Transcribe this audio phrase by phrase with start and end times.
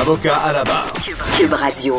[0.00, 0.92] Avocat à la barre.
[1.36, 1.98] Cube Radio.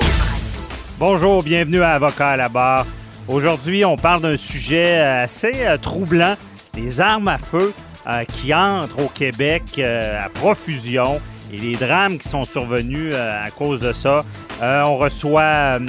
[0.97, 2.85] Bonjour, bienvenue à Avocat à la barre.
[3.27, 6.35] Aujourd'hui, on parle d'un sujet assez euh, troublant,
[6.75, 7.73] les armes à feu
[8.07, 11.19] euh, qui entrent au Québec euh, à profusion
[11.51, 14.23] et les drames qui sont survenus à cause de ça.
[14.61, 15.79] on reçoit,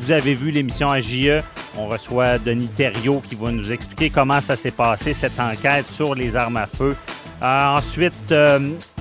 [0.00, 1.42] vous avez vu l'émission AJE,
[1.78, 6.14] on reçoit Denis Thériault qui va nous expliquer comment ça s'est passé, cette enquête sur
[6.14, 6.96] les armes à feu.
[7.42, 8.34] Ensuite,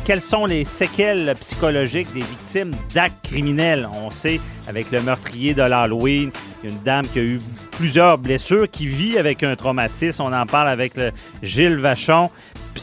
[0.04, 3.88] quelles sont les séquelles psychologiques des victimes d'actes criminels?
[3.94, 6.32] On sait, avec le meurtrier de l'Halloween,
[6.64, 7.40] une dame qui a eu
[7.72, 10.24] plusieurs blessures, qui vit avec un traumatisme.
[10.24, 11.12] On en parle avec le
[11.44, 12.30] Gilles Vachon,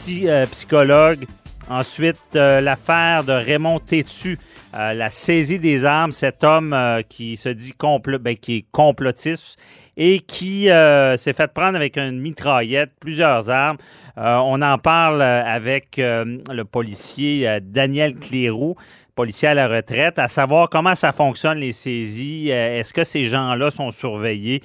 [0.09, 1.25] euh, psychologue.
[1.69, 4.39] Ensuite, euh, l'affaire de Raymond Tétu,
[4.73, 6.75] euh, la saisie des armes, cet homme
[7.09, 7.73] qui se dit
[8.19, 9.59] ben, qui est complotiste
[9.99, 13.77] et qui euh, s'est fait prendre avec une mitraillette, plusieurs armes.
[14.17, 18.75] Euh, on en parle euh, avec le policier Daniel Cléroux,
[19.13, 22.49] policier à la retraite, à savoir comment ça fonctionne les saisies.
[22.49, 24.63] Est-ce que ces gens-là sont surveillés?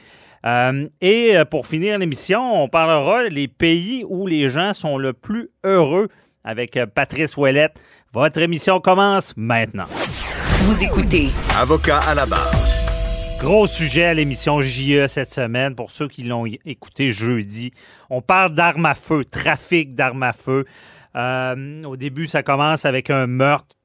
[1.00, 6.08] et pour finir l'émission, on parlera des pays où les gens sont le plus heureux
[6.44, 7.80] avec Patrice Ouellette.
[8.12, 9.86] Votre émission commence maintenant.
[10.64, 11.30] Vous écoutez.
[11.58, 12.63] Avocat à la barre.
[13.44, 17.72] Gros sujet à l'émission JE cette semaine pour ceux qui l'ont écouté jeudi.
[18.08, 20.64] On parle d'armes à feu, trafic d'armes à feu.
[21.14, 23.76] Euh, au début, ça commence avec un meurtre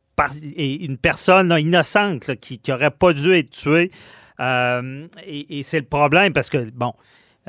[0.55, 3.91] et une personne innocente qui n'aurait pas dû être tuée.
[4.39, 6.93] Euh, et, c'est le problème parce que, bon,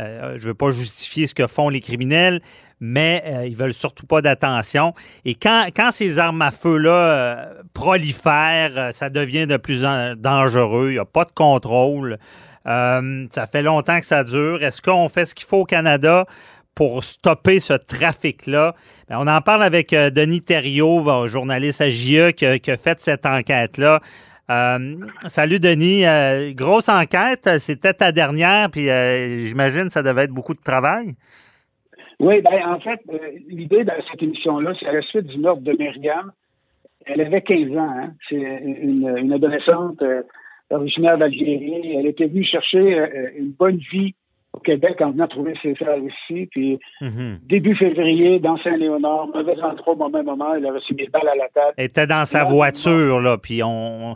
[0.00, 2.43] euh, je ne veux pas justifier ce que font les criminels,
[2.81, 4.95] mais euh, ils veulent surtout pas d'attention.
[5.25, 10.15] Et quand, quand ces armes à feu-là euh, prolifèrent, euh, ça devient de plus en
[10.17, 10.89] dangereux.
[10.89, 12.19] Il n'y a pas de contrôle.
[12.65, 14.63] ça fait longtemps que ça dure.
[14.63, 16.25] Est-ce qu'on fait ce qu'il faut au Canada
[16.75, 18.75] pour stopper ce trafic-là?
[19.09, 24.01] Ben, on en parle avec Denis Thériault, journaliste à JE, qui a, fait cette enquête-là.
[25.27, 26.05] salut Denis.
[26.55, 28.87] grosse enquête, c'était ta dernière, puis
[29.49, 31.15] j'imagine que ça devait être beaucoup de travail.
[32.20, 35.62] Oui, ben en fait, euh, l'idée de cette émission-là, c'est à la suite du meurtre
[35.62, 36.32] de Myriam.
[37.06, 37.94] Elle avait 15 ans.
[37.97, 38.12] Hein?
[38.28, 40.22] C'est une, adolescente euh,
[40.69, 41.97] originaire d'Algérie.
[41.97, 44.14] Elle était venue chercher euh, une bonne vie
[44.53, 46.47] au Québec en venant trouver ses frères ici.
[46.50, 47.38] Puis mhm.
[47.44, 51.37] début février, dans Saint-Léonard, mauvais endroit au même moment, elle a reçu des balles à
[51.37, 51.75] la tête.
[51.78, 54.14] Elle était dans sa voiture, là, puis on,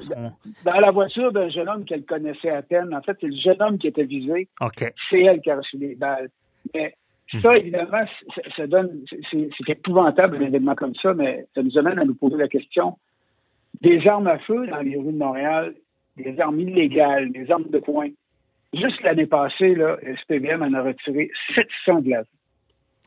[0.66, 2.94] Dans la voiture d'un jeune homme qu'elle connaissait à peine.
[2.94, 4.48] En fait, c'est le jeune homme qui était visé.
[4.60, 4.92] OK.
[5.08, 6.28] C'est elle qui a reçu des balles.
[6.74, 6.94] Mais
[7.40, 8.04] ça, évidemment,
[8.56, 12.36] ça, donne, c'est épouvantable un événement comme ça, mais ça nous amène à nous poser
[12.36, 12.96] la question
[13.80, 15.74] des armes à feu dans les rues de Montréal,
[16.16, 18.08] des armes illégales, des armes de poing.
[18.72, 22.22] Juste l'année passée, là, SPVM en a retiré 700 de la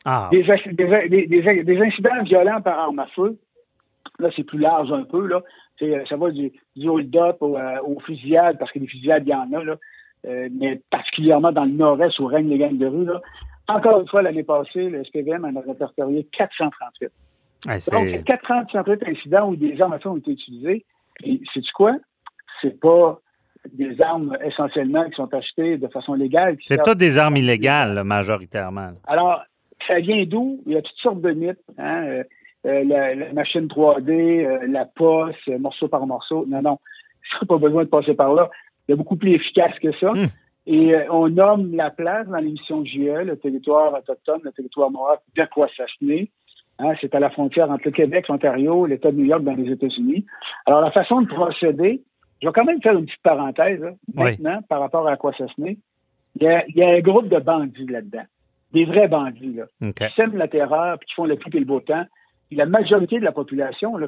[0.04, 0.30] ah.
[0.30, 3.38] des, des, incidents violents par arme à feu,
[4.18, 5.42] là, c'est plus large un peu, là.
[6.08, 9.52] Ça va du, du hold-up euh, aux fusillades, parce que des fusillades, il y en
[9.52, 9.76] a, là.
[10.26, 13.20] Euh, mais particulièrement dans le nord-est où règnent les gangs de rue, là.
[13.68, 17.10] Encore une fois, l'année passée, le SPVM en a répertorié 438.
[17.92, 20.84] Donc, 438 incidents où des armes à feu ont été utilisées.
[21.24, 21.96] Et c'est quoi?
[22.62, 23.20] C'est pas
[23.72, 26.56] des armes essentiellement qui sont achetées de façon légale.
[26.64, 28.92] C'est toutes des armes illégales, majoritairement.
[29.06, 29.42] Alors,
[29.86, 30.62] ça vient d'où?
[30.66, 31.58] Il y a toutes sortes de mythes.
[31.76, 32.04] Hein?
[32.04, 32.24] Euh,
[32.66, 36.44] euh, la, machine 3D, euh, la poste, morceau par morceau.
[36.48, 36.78] Non, non,
[37.42, 38.50] il pas besoin de passer par là.
[38.86, 40.12] Il y a beaucoup plus efficace que ça.
[40.12, 40.26] Hmm.
[40.70, 45.16] Et euh, on nomme la place dans l'émission JE, le territoire autochtone, le territoire noir
[45.34, 46.26] d'Aquasasne.
[46.78, 49.72] Hein, c'est à la frontière entre le Québec, l'Ontario, l'État de New York dans les
[49.72, 50.26] États-Unis.
[50.66, 52.02] Alors, la façon de procéder,
[52.42, 53.82] je vais quand même faire une petite parenthèse
[54.14, 55.76] maintenant par rapport à Aquasasne.
[56.36, 58.24] Il y, a, il y a un groupe de bandits là-dedans,
[58.74, 61.64] des vrais bandits là, qui sèment la terreur puis qui font le plus et le
[61.64, 62.04] beau temps.
[62.50, 64.06] Et la majorité de la population, là,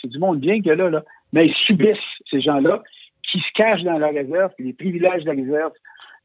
[0.00, 1.02] c'est du monde bien que là, là,
[1.32, 1.98] mais ils subissent
[2.30, 2.84] ces gens-là
[3.30, 5.72] qui se cachent dans la réserve, puis les privilèges de la réserve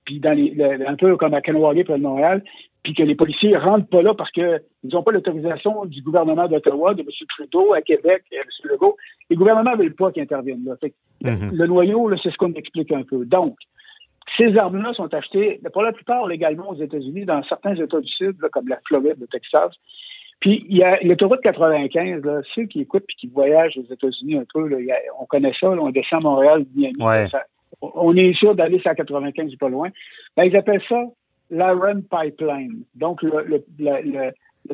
[0.06, 0.56] puis dans les,
[0.88, 2.44] un peu comme à Kanawagé près de Montréal,
[2.83, 6.94] puis que les policiers rentrent pas là parce qu'ils n'ont pas l'autorisation du gouvernement d'Ottawa,
[6.95, 7.07] de M.
[7.30, 8.48] Trudeau, à Québec, et à M.
[8.71, 8.98] Legault.
[9.30, 10.75] Les gouvernements ne veulent pas qu'ils interviennent là.
[11.24, 11.51] Mhm.
[11.53, 13.24] Le noyau, c'est ce qu'on explique un peu.
[13.25, 13.56] Donc,
[14.38, 18.38] ces armes-là sont achetées, pour la plupart légalement aux États-Unis, dans certains États du Sud,
[18.51, 19.71] comme la Floride, le Texas.
[20.39, 24.38] Puis il y a l'autoroute 95, là, ceux qui écoutent puis qui voyagent aux États-Unis
[24.38, 27.27] un peu, là, a- on connaît ça, là, on descend à Montréal, Miami, Ouais.
[27.30, 27.44] ça-
[27.81, 29.89] on est sûr d'aller sur la 95 pas loin.
[30.35, 31.03] Ben, ils appellent ça
[31.50, 32.83] l'Iron Pipeline.
[32.95, 33.63] Donc le,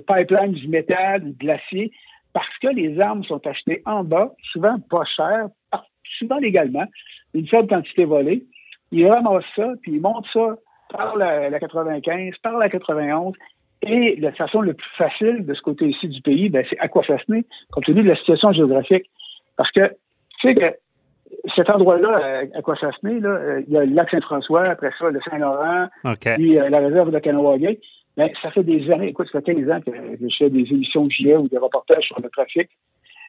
[0.05, 1.91] pipeline du métal, du glacier,
[2.33, 5.87] parce que les armes sont achetées en bas, souvent pas cher, par-
[6.19, 6.85] souvent légalement,
[7.33, 8.45] une faible quantité volée.
[8.91, 10.55] Ils ramassent ça, puis ils montent ça
[10.89, 13.33] par la, la 95, par la 91,
[13.83, 17.85] et la façon le plus facile de ce côté-ci du pays, ben, c'est Aquafasné, compte
[17.85, 19.09] tenu de la situation géographique.
[19.55, 19.89] Parce que,
[20.39, 20.75] tu sais que
[21.55, 25.19] cet endroit-là, à Aquafasné, là, euh, il y a le lac Saint-François, après ça, le
[25.29, 25.87] Saint-Laurent,
[26.35, 27.79] puis euh, la réserve de Kanawagé.
[28.15, 31.05] Ben, ça fait des années, écoute, ça fait 15 ans que je fais des émissions
[31.05, 32.69] de gilet ou des reportages sur le trafic.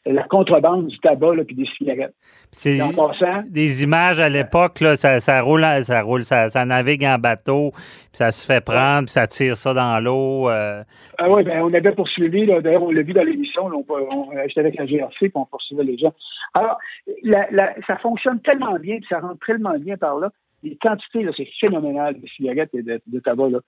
[0.06, 2.14] La contrebande du tabac, là, puis des cigarettes.
[2.50, 6.64] C'est Et en passant, des images à l'époque, ça, ça roule, ça roule, ça, ça
[6.64, 10.48] navigue en bateau, puis ça se fait prendre, puis ça tire ça dans l'eau.
[10.48, 10.82] euh,
[11.18, 14.60] Ah oui, ben, on avait poursuivi, d'ailleurs, on l'a vu dans l'émission, on, on, j'étais
[14.60, 16.12] avec la GRC, puis on poursuivait les gens.
[16.54, 16.78] Alors,
[17.22, 20.30] la, la, ça fonctionne tellement bien, puis ça rentre tellement bien par là.
[20.62, 23.50] Les quantités, là, c'est phénoménal de cigarettes et de, de tabac.
[23.50, 23.60] Là.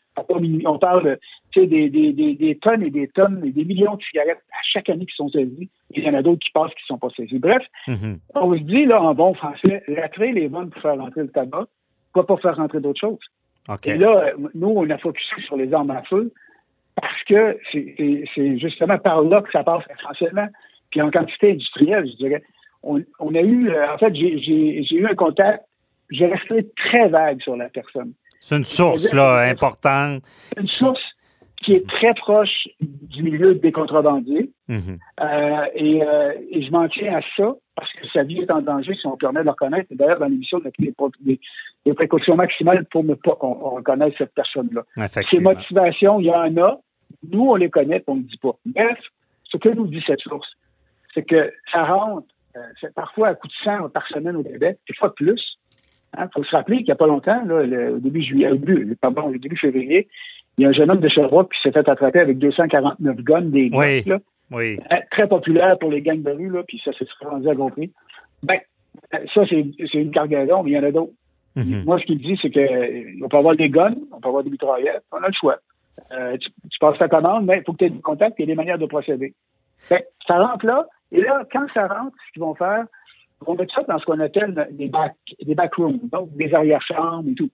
[0.67, 1.19] On parle
[1.55, 4.63] de, des, des, des, des tonnes et des tonnes et des millions de cigarettes à
[4.73, 5.71] chaque année qui sont saisies.
[5.93, 7.39] Il y en a d'autres qui passent qui ne sont pas saisies.
[7.39, 8.19] Bref, mhm.
[8.35, 11.67] on se dit, là, en bon français, trail est bonne pour faire rentrer le tabac,
[12.13, 13.21] pourquoi pas faire rentrer d'autres choses?
[13.69, 13.87] OK.
[13.87, 16.33] Et là, nous, on a focusé sur les armes à feu
[16.97, 20.49] parce que c'est- justement par là que ça passe essentiellement.
[20.91, 22.43] Puis en quantité industrielle, je dirais.
[22.83, 25.65] On, on a eu, euh, en fait, j'ai eu un contact,
[26.11, 28.13] j'ai resté très vague sur la personne.
[28.41, 30.23] C'est une source là, importante.
[30.57, 31.03] Une source
[31.63, 34.51] qui est très proche du milieu des contrebandiers.
[34.69, 34.99] Mhm.
[35.21, 38.63] Euh, et, euh, et je m'en tiens à ça parce que sa vie est en
[38.63, 39.89] danger si on permet de le reconnaître.
[39.91, 44.15] D'ailleurs, dans l'émission, on a pris des, précautions maximales pour ne pas qu'on on reconnaisse
[44.17, 44.85] cette personne-là.
[45.31, 46.79] Ses motivations, il y en a.
[47.31, 48.53] Nous, on les connaît, on ne dit pas.
[48.65, 48.99] Bref,
[49.45, 50.49] ce que nous dit cette source,
[51.13, 52.27] c'est que ça rentre
[52.57, 55.41] euh, c'est parfois à coup de 100 par semaine au Québec, des fois plus.
[56.19, 58.57] Il faut se rappeler qu'il n'y a pas longtemps, là, le- au début juillet, au
[58.57, 60.09] début, pardon, au début février,
[60.59, 63.43] il y a un jeune homme de Sherbrooke qui s'est fait attraper avec 249 guns,
[63.43, 64.03] des Oui.
[64.05, 64.19] Là,
[64.51, 64.79] Oui.
[64.93, 67.71] euh, très populaire pour les gangs de rue, là, puis ça s'est rendu à gros
[67.71, 67.93] prix.
[68.43, 68.59] Ben,
[69.15, 71.13] euh, ça, c'est une cargaison, mais il y en a d'autres.
[71.57, 71.85] Mhm.
[71.85, 74.51] Moi, ce qu'il dit, c'est que euh, peut avoir des guns, on peut avoir des
[74.51, 75.59] mitraillettes, on a le choix.
[76.13, 78.47] Euh, tu, tu passes ta commande, mais il faut que tu aies des contacts et
[78.47, 79.35] des manières de procéder.
[79.89, 79.97] Que
[80.27, 82.85] ça rentre là, et là, quand ça rentre, ce qu'ils vont faire,
[83.41, 87.29] ils vont mettre ça dans ce qu'on appelle des back, des backrooms, donc des arrière-chambres
[87.31, 87.51] et tout.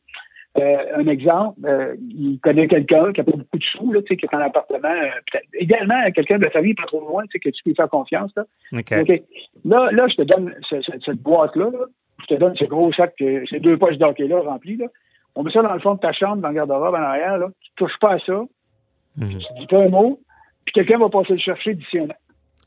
[0.58, 4.14] Euh, un exemple, euh, il connaît quelqu'un qui n'a pas beaucoup de sous, là, qui
[4.14, 7.38] est en appartement, euh, peut-être- idéalement, quelqu'un de la famille pas trop loin, tu sais,
[7.40, 8.32] que tu peux lui faire confiance.
[8.36, 8.44] Là.
[9.66, 11.84] Là, là, je te donne ce- ce- cette boîte-là, là.
[12.22, 14.78] je te donne ce gros sac, ces deux poches d'hockey-là remplies.
[14.78, 14.86] Là.
[15.34, 17.36] On met ça dans le fond de ta chambre, dans le garde-robe en arrière.
[17.36, 17.48] Là.
[17.60, 18.42] Tu touches pas à ça,
[19.18, 19.28] Mhm.
[19.28, 20.18] tu dis pas un mot,
[20.64, 22.14] puis quelqu'un va passer le chercher d'ici un an.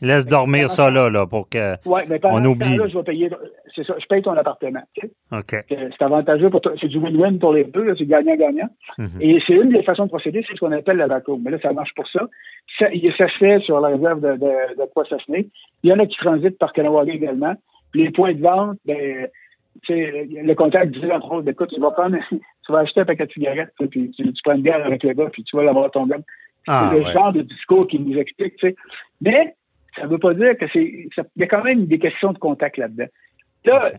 [0.01, 1.75] Laisse dormir ça là, là, pour que.
[1.88, 2.78] Ouais, mais pendant On oublie.
[2.78, 3.30] temps-là, je vais payer.
[3.75, 4.81] C'est ça, je paye ton appartement.
[4.94, 5.66] tu sais.
[5.69, 6.72] C'est avantageux pour toi.
[6.80, 8.69] C'est du win-win pour les deux, là, c'est gagnant-gagnant.
[8.98, 9.07] Mhm.
[9.19, 11.42] Et c'est une des façons de procéder, c'est ce qu'on appelle la backroom.
[11.44, 12.28] Mais là, ça marche pour ça.
[12.78, 12.88] Ça,
[13.18, 15.50] ça se fait sur la réserve de, de, de Poissassené.
[15.84, 17.54] Il y en a qui transitent par Kanawagé également.
[17.94, 19.28] Les points de vente, ben,
[19.84, 23.06] tu sais, le contact disait entre autres, écoute, tu vas prendre, tu vas acheter un
[23.06, 25.63] paquet de cigarettes, puis tu, tu prends une bière avec le gars, puis tu vas
[25.63, 26.18] l'avoir ton gars.
[26.68, 27.13] Ah, c'est le ouais.
[27.13, 28.75] genre de discours qui nous explique, tu sais.
[29.22, 29.56] Mais
[29.95, 30.83] ça ne veut pas dire que c'est.
[30.83, 33.08] Il y a quand même des questions de contact là-dedans.
[33.65, 33.91] Là,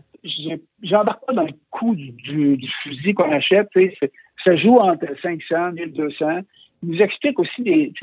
[0.81, 3.69] j'embarque pas dans le coût du, du- du fusil qu'on achète.
[4.43, 6.39] Ça joue entre 500 1200.
[6.83, 7.93] Il nous explique aussi des.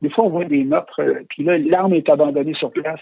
[0.00, 3.00] Des fois, on voit des meurtres, euh, puis là, l'arme est abandonnée sur place.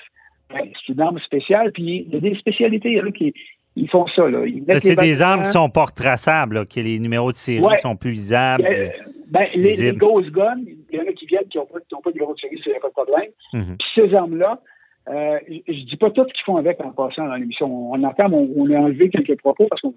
[0.48, 3.10] Ben, c'est une arme spéciale, puis il y a des spécialités il y en a
[3.10, 3.34] qui
[3.76, 4.28] ils font ça.
[4.28, 4.44] Là.
[4.46, 7.36] Ils Là, mettent C'est des armes qui sont pas retraçables, là, que les numéros de
[7.36, 7.76] série Ouais.
[7.76, 8.64] sont plus visables.
[8.66, 8.88] Euh,
[9.28, 9.92] ben, les.
[9.92, 11.78] Ghost Guns, il y en a qui viennent qui n'ont pas,
[12.10, 13.30] de numéro de série, a pas de problème.
[13.52, 13.76] Mhm.
[13.78, 14.60] Puis ces armes-là,
[15.08, 17.92] euh, je je dis pas tout ce qu'ils font avec en passant dans l'émission.
[17.92, 19.94] On entend, on, on a enlevé quelques propos parce qu'on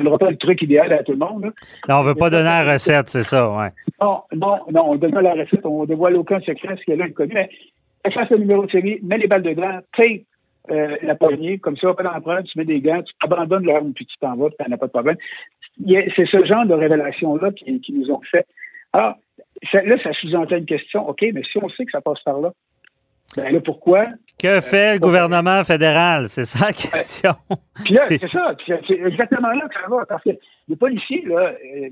[0.00, 1.44] ne pas le truc idéal à tout le monde.
[1.44, 1.50] là.
[1.88, 3.68] Non, on veut pas donner la recette, c'est ça, ouais.
[4.00, 7.02] Non, non, non, on donne pas la recette, on dévoile aucun secret, ce qu'il y
[7.02, 7.32] a connu.
[7.34, 7.48] Mais
[8.06, 10.22] efface le numéro de série, mets les balles dedans, tape
[10.70, 14.06] euh, la poignée, comme ça, pas d'empreinte, tu mets des gants, tu abandonnes l'arme, puis
[14.06, 15.16] tu t'en vas, puis t'en as pas de problème.
[15.86, 18.46] C'est ce genre de révélation-là qui, qui nous ont fait.
[18.92, 19.14] Alors,
[19.70, 21.08] ça- là, ça sous-entend une question.
[21.08, 22.52] OK, mais si on sait que ça passe par là,
[23.34, 24.08] ben là, pourquoi?
[24.38, 26.28] Que fait le gouvernement fédéral?
[26.28, 27.32] C'est ça la question.
[27.82, 28.54] Puis là, C'est- ça.
[28.66, 30.04] C'est exactement là que ça va.
[30.04, 30.30] Parce que
[30.68, 31.88] les policiers, là, euh,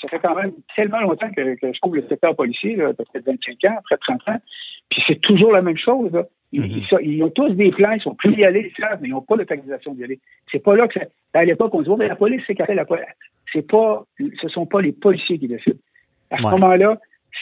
[0.00, 3.26] ça fait quand même tellement longtemps que, que je trouve le secteur policier, là, peut-être
[3.26, 4.40] 25 ans, après 30 ans.
[4.90, 6.10] Puis c'est toujours la même chose.
[6.12, 6.24] Là.
[6.52, 6.66] Ils, Mhm.
[6.78, 8.98] ils sont- ils ont tous des plans, ils sont prêts à y aller, ils savent,
[9.02, 10.18] mais ils n'ont pas l'autorisation d'y aller.
[10.50, 11.06] C'est pas là que ça.
[11.34, 13.04] À l'époque, on se dit, oh, mais la police, c'est la police.
[13.52, 14.04] C'est pas,
[14.40, 15.76] ce sont pas les policiers qui décident.
[16.30, 16.50] À ce Ouais.
[16.52, 16.98] moment-là,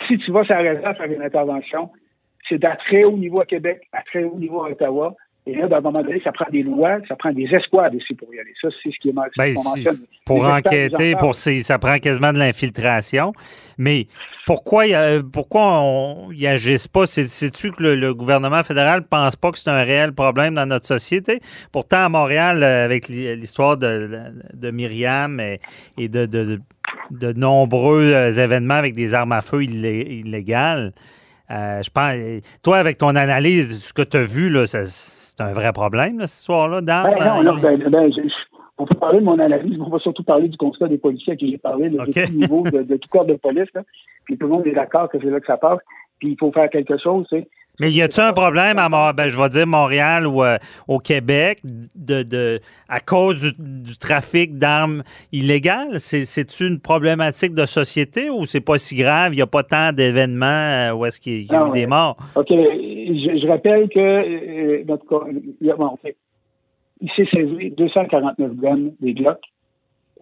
[0.07, 1.91] si tu vas sur la réserve faire une intervention,
[2.49, 5.15] c'est à très haut niveau à Québec, à très haut niveau à Ottawa.
[5.49, 8.15] Et là, à un moment donné, ça prend des lois, ça prend des escouades ici
[8.15, 8.53] pour y aller.
[8.61, 9.31] Ça, c'est ce qui est mal.
[9.39, 9.55] Ben,
[10.25, 13.33] pour enquêter, pour ça prend quasiment de l'infiltration.
[13.79, 14.09] Mais
[14.45, 14.85] pourquoi,
[15.33, 17.07] pourquoi on y agisse pas?
[17.07, 21.39] C'est-tu que le, gouvernement fédéral pense pas que c'est un réel problème dans notre société?
[21.71, 24.19] Pourtant, à Montréal, euh, avec l'histoire de,
[24.53, 30.93] de, Myriam et, de, de, nombreux euh, événements avec des armes à feu illégales,
[31.53, 32.15] euh, je pense,
[32.65, 34.83] toi, avec ton analyse, ce que tu as vu, là, ça,
[35.37, 37.15] c'est un vrai problème, là, ce soir-là, d'armes?
[37.19, 38.11] Ben, non, ben, ben,
[38.79, 41.33] on peut parler de mon analyse, mais on va surtout parler du constat des policiers
[41.33, 43.69] à qui j'ai parlé, de tout niveau, de, tout corps de police.
[43.75, 43.83] Là.
[44.25, 45.81] Puis tout le monde est d'accord que c'est là que ça passe.
[46.19, 47.27] Puis il faut faire quelque chose.
[47.29, 47.49] Tu sais.
[47.79, 50.57] Mais y a-t-il un problème à ben, je vais dire Montréal ou euh,
[50.89, 52.59] au Québec de, de
[52.89, 56.01] à cause du, trafic d'armes illégales?
[56.01, 59.35] C'est une problématique de société ou c'est pas si grave?
[59.35, 62.17] Il n'y a pas tant d'événements euh, où est-ce qu'il y a eu des morts?
[62.35, 62.49] OK.
[62.49, 65.99] Je, rappelle que euh, notre bon,
[67.03, 69.39] il s'est saisi 249 guns des Glock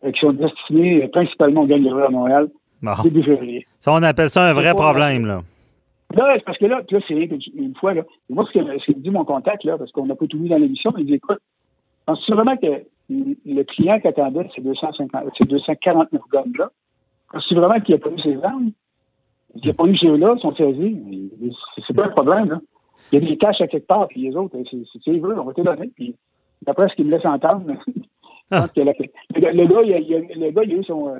[0.02, 2.48] qui sont destinés principalement aux gangs de à Montréal
[3.04, 3.66] début février.
[3.80, 5.40] Ça, on appelle ça un vrai problème, là.
[6.14, 7.14] Parce que là, là c'est
[7.54, 10.38] une fois, là, moi, ce que, dit mon contact, là, parce qu'on n'a pas tout
[10.38, 11.40] mis dans l'émission, il dit, écoute,
[12.06, 16.70] penses-tu vraiment que le client qui attendait ces, 250, ces 249 gommes-là,
[17.32, 18.70] penses-tu vraiment qu'il n'a pas eu ses armes?
[19.56, 21.30] Il n'a pas eu ces là sont saisis.
[21.86, 22.60] C'est pas un problème, là.
[23.12, 25.44] Il y a des tâches à quelque part, puis les autres, si tu veux, on
[25.44, 25.90] va te donner.
[25.94, 26.16] Puis
[26.62, 27.66] d'après ce qu'il me laisse entendre,
[28.50, 28.66] ah.
[28.76, 31.18] le, gars, il a, a eu son, euh,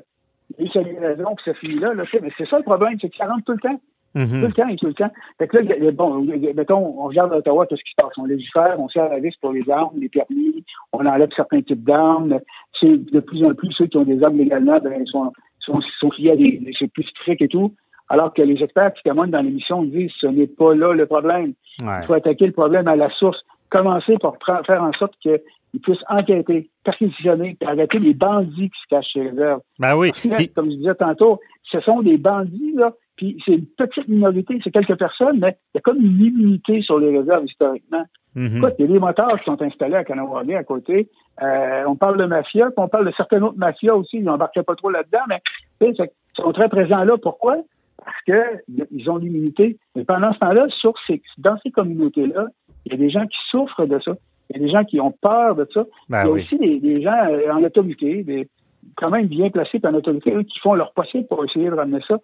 [0.58, 2.04] il a sa livraison, puis ça finit là, là.
[2.22, 3.80] Mais c'est ça le problème, c'est que ça rentre tout le temps.
[4.14, 4.40] Mm-hmm.
[4.40, 5.10] Tout le temps et tout le temps.
[5.38, 8.12] Fait que là, bon, mettons, on regarde à Ottawa tout ce qui se passe.
[8.16, 11.84] On légifère, on sert la vis pour les armes, les permis, on enlève certains types
[11.84, 12.38] d'armes.
[12.80, 16.10] C'est de plus en plus ceux qui ont des armes légalement, ben, sont, sont, sont
[16.18, 17.74] liés à des, c'est plus strict et tout.
[18.08, 21.54] Alors que les experts qui témoignent dans l'émission disent ce n'est pas là le problème.
[21.80, 23.42] Il faut attaquer le problème à la source.
[23.70, 25.40] Commencer par faire en sorte qu'ils
[25.82, 29.60] puissent enquêter, perquisitionner, arrêter les bandits qui se cachent chez les réserves.
[29.80, 30.12] Ben oui.
[30.54, 34.70] comme je disais tantôt, ce sont des bandits là, puis c'est une petite minorité, c'est
[34.70, 38.04] quelques personnes, mais il y a comme une immunité sur les réserves historiquement.
[38.34, 38.56] Mhm.
[38.56, 41.08] Écoute, il y a des moteurs qui sont installés à Kanawagé à côté.
[41.42, 44.18] Euh, on parle de mafia, puis on parle de certaines autres mafias aussi.
[44.18, 45.40] Ils n'embarquaient pas trop là-dedans, mais
[45.80, 45.94] ils
[46.34, 47.16] sont très présents là.
[47.16, 47.58] Pourquoi?
[48.04, 49.78] Parce qu'ils ont l'immunité.
[49.94, 52.48] Mais pendant ce temps-là, sur ces, dans ces communautés-là,
[52.86, 54.12] il y a des gens qui souffrent de ça.
[54.50, 55.84] Il y a des gens qui ont peur de ça.
[56.08, 58.48] Ben il y a aussi des, gens euh, en autorité, des,
[58.96, 62.18] quand même bien placés par autorité, qui font leur possible pour essayer de ramener ça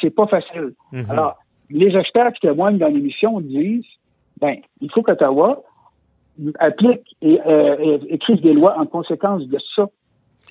[0.00, 0.72] c'est pas facile.
[0.92, 1.04] Mhm.
[1.10, 1.38] Alors,
[1.70, 3.84] les experts qui témoignent dans l'émission disent,
[4.40, 5.62] ben, il faut qu'Ottawa
[6.58, 9.86] applique et euh, écrive des lois en conséquence de ça.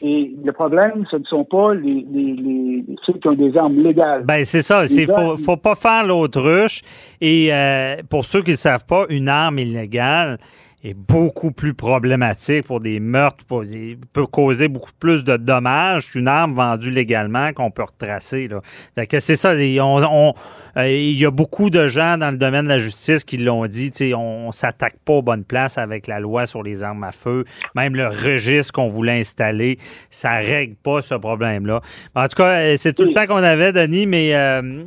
[0.02, 4.24] Et le problème, ce ne sont pas les, les, ceux qui ont des armes légales.
[4.24, 4.86] Ben c'est ça.
[4.86, 6.82] Il faut, faut pas faire l'autruche.
[7.22, 10.40] Et euh, pour ceux qui ne savent pas, une arme illégale,
[10.84, 13.64] est beaucoup plus problématique pour des meurtres, pour
[14.12, 18.50] peut causer beaucoup plus de dommages qu'une arme vendue légalement qu'on peut retracer.
[18.50, 19.06] Là.
[19.06, 20.34] que c'est ça, on,
[20.78, 23.66] euh, il y a beaucoup de gens dans le domaine de la justice qui l'ont
[23.68, 27.12] dit, on, on s'attaque pas aux bonnes places avec la loi sur les armes à
[27.12, 27.46] feu.
[27.76, 29.78] Même le registre qu'on voulait installer,
[30.10, 31.82] ça règle pas ce problème-là.
[32.16, 34.84] En tout cas, euh, c'est tout le temps qu'on avait, Denis, mais euh,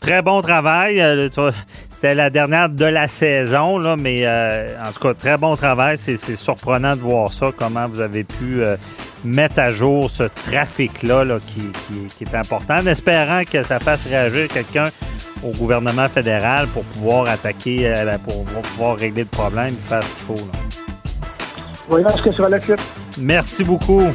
[0.00, 1.00] Très bon travail.
[1.00, 1.28] Euh,
[1.90, 5.98] c'était la dernière de la saison, là, mais euh, en tout cas, très bon travail.
[5.98, 8.76] C'est surprenant de voir ça, comment vous avez pu euh,
[9.24, 14.90] mettre à jour ce trafic-là qui, est important, en espérant que ça fasse réagir quelqu'un
[15.42, 17.92] au gouvernement fédéral pour pouvoir attaquer,
[18.24, 20.46] pour pouvoir régler le problème, faire ce qu'il faut.
[20.46, 20.58] Là.
[21.88, 22.80] Voyons ce que suite.
[23.18, 24.12] Merci beaucoup.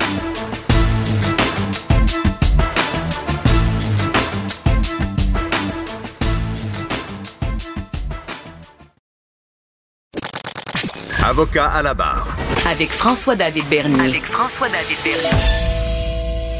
[11.25, 12.36] Avocat à la barre.
[12.70, 14.10] Avec François-David Bernier.
[14.10, 15.30] Avec François-David Bernier.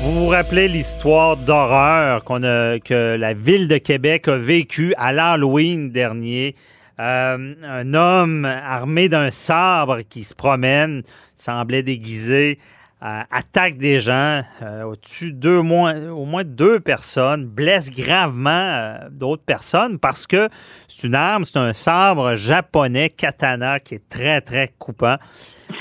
[0.02, 5.12] Vous vous rappelez l'histoire d'horreur qu'on a, que la ville de Québec a vécue à
[5.12, 6.56] l'Halloween dernier?
[6.98, 11.04] Euh, un homme armé d'un sabre qui se promène,
[11.36, 12.58] semblait déguisé,
[13.04, 15.64] attaque des gens, euh, au-dessus deux au
[16.26, 20.48] moins deux personnes, blesse gravement euh, d'autres personnes parce que
[20.88, 25.18] c'est une arme, c'est un sabre japonais katana qui est très, très coupant.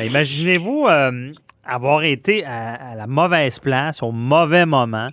[0.01, 0.89] Imaginez-vous
[1.65, 5.11] avoir été à, la mauvaise place, au mauvais moment.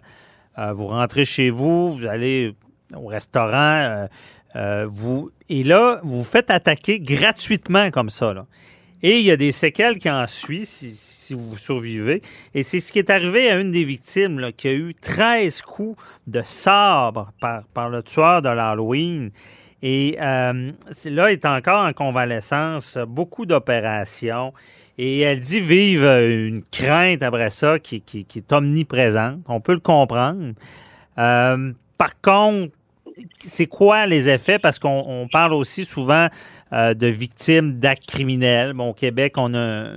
[0.58, 2.56] vous rentrez chez vous, vous allez
[2.96, 4.08] au restaurant,
[4.56, 8.34] vous, et là, vous vous faites attaquer gratuitement comme ça.
[9.01, 12.22] Et il y a des séquelles qui en suivent si, vous survivez.
[12.53, 16.01] Et c'est ce qui est arrivé à une des victimes qui a eu 13 coups
[16.27, 19.32] de sabre par, le tueur de l'Halloween.
[19.82, 20.72] Et euh,
[21.06, 24.53] là, est encore en convalescence, beaucoup d'opérations.
[24.98, 29.39] Et elle dit vivre une crainte après ça qui, qui, est omniprésente.
[29.48, 30.53] On peut le comprendre.
[31.18, 32.74] Euh, par contre,
[33.39, 34.60] c'est quoi les effets?
[34.60, 36.27] Parce qu'on parle aussi souvent
[36.72, 38.74] euh, de victimes d'actes criminels.
[38.74, 39.88] Bon, au Québec, on, a,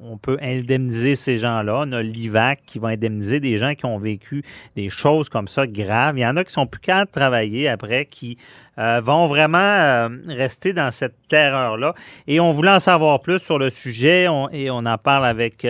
[0.00, 1.82] on peut indemniser ces gens-là.
[1.86, 4.44] On a l'IVAC qui va indemniser des gens qui ont vécu
[4.76, 6.16] des choses comme ça graves.
[6.16, 8.38] Il y en a qui sont plus capables de travailler après, qui
[8.78, 11.94] euh, vont vraiment euh, rester dans cette terreur-là.
[12.28, 15.66] Et on voulait en savoir plus sur le sujet et on en parle avec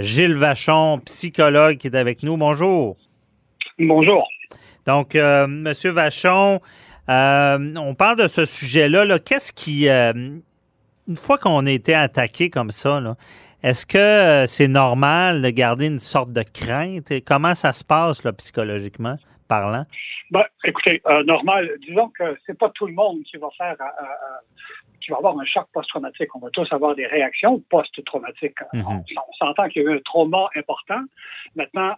[0.00, 2.38] Gilles Vachon, psychologue, qui est avec nous.
[2.38, 2.96] Bonjour.
[3.78, 4.26] Bonjour.
[4.86, 6.60] Donc, Monsieur Vachon,
[7.08, 9.18] on parle de ce sujet-là.
[9.18, 10.12] Qu'est-ce qui, euh,
[11.08, 13.00] une fois qu'on a été attaqué comme ça,
[13.62, 17.12] est-ce que c'est normal de garder une sorte de crainte?
[17.24, 19.16] Comment ça se passe psychologiquement
[19.48, 19.84] parlant?
[20.30, 23.76] Ben, écoutez, normal, disons que c'est pas tout le monde qui va faire
[25.06, 26.34] qui va avoir un choc post-traumatique.
[26.34, 28.58] On va tous avoir des réactions post-traumatiques.
[28.72, 28.82] Mhm.
[28.88, 31.00] On, s'entend qu'il y a eu un trauma important.
[31.54, 31.94] Maintenant,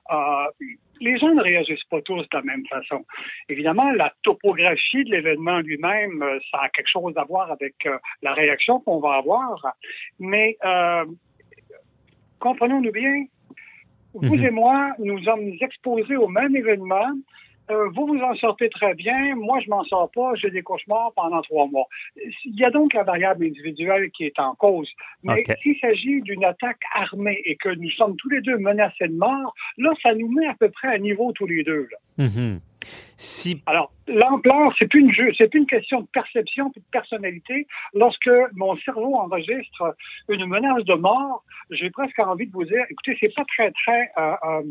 [1.00, 3.04] les gens ne réagissent pas tous de la même façon.
[3.48, 7.96] Évidemment, la topographie de l'événement lui-même, euh, ça a quelque chose à voir avec euh,
[8.22, 9.74] la réaction qu'on va avoir.
[10.18, 11.04] Mais euh,
[12.40, 13.24] comprenons-nous bien,
[14.12, 14.44] vous mhm.
[14.44, 17.10] et moi, nous sommes exposés au même événement
[17.70, 21.12] euh, vous vous en sortez très bien, moi je m'en sors pas, j'ai des cauchemars
[21.14, 21.86] pendant trois mois.
[22.44, 24.88] Il y a donc la variable individuelle qui est en cause.
[25.22, 29.16] Mais s'il s'agit d'une attaque armée et que nous sommes tous les deux menacés de
[29.16, 31.88] mort, là, ça nous met à peu près à niveau tous les deux.
[32.18, 32.58] Mm-hmm.
[33.66, 35.12] Alors, l'ampleur, c'est une
[35.54, 37.66] une question de perception de personnalité.
[37.94, 39.96] Lorsque mon cerveau enregistre
[40.28, 44.10] une menace de mort, j'ai presque envie de vous dire, écoutez, c'est pas très, très
[44.18, 44.62] euh, euh,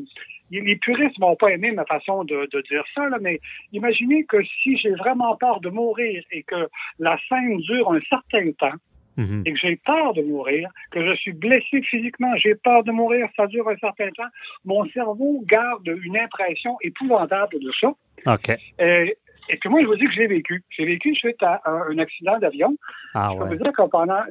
[0.51, 3.39] les puristes vont pas aimer ma façon de, dire ça, là, mais
[3.73, 8.51] imaginez que si j'ai vraiment peur de mourir et que la scène dure un certain
[8.53, 8.77] temps,
[9.17, 9.43] mhm.
[9.45, 13.27] et que j'ai peur de mourir, que je suis blessé physiquement, j'ai peur de mourir,
[13.35, 14.29] ça dure un certain temps,
[14.65, 17.93] mon cerveau garde une impression épouvantable de ça.
[18.25, 18.49] OK.
[18.79, 19.17] Et,
[19.49, 20.63] et puis moi, je vous dis que j'ai vécu.
[20.69, 22.75] J'ai vécu suite à un, accident d'avion.
[23.13, 24.21] Ah, je peux vous dire que pendant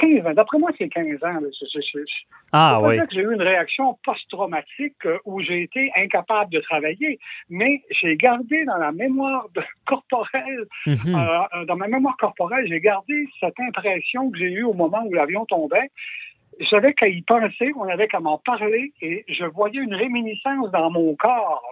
[0.00, 0.34] 15 ans.
[0.34, 1.40] D'après moi, c'est 15 ans.
[2.52, 2.98] ah oui.
[2.98, 8.16] que j'ai eu une réaction post-traumatique euh, où j'ai été incapable de travailler, mais j'ai
[8.16, 9.46] gardé dans la mémoire
[9.86, 10.96] corporelle, mhm.
[11.14, 15.02] euh, euh, dans ma mémoire corporelle, j'ai gardé cette impression que j'ai eue au moment
[15.04, 15.90] où l'avion tombait
[16.58, 20.70] je savais qu'à y penser, on avait qu'à m'en parler et je voyais une réminiscence
[20.70, 21.62] dans mon corps.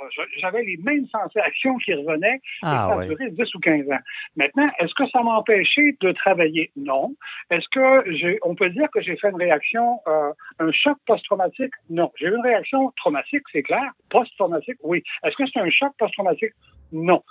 [0.40, 3.98] J'avais les mêmes sensations qui revenaient ah, et ça a duré 10 ou 15 ans.
[4.36, 6.70] Maintenant, est-ce que ça m'a empêché de travailler?
[6.76, 7.14] Non.
[7.50, 11.72] Est-ce que on peut dire que j'ai fait une réaction, euh, un choc post-traumatique?
[11.88, 12.12] Non.
[12.16, 13.90] J'ai eu une réaction traumatique, c'est clair.
[14.10, 15.02] Post-traumatique, oui.
[15.24, 16.52] Est-ce que c'est un choc post-traumatique?
[16.92, 17.22] Non.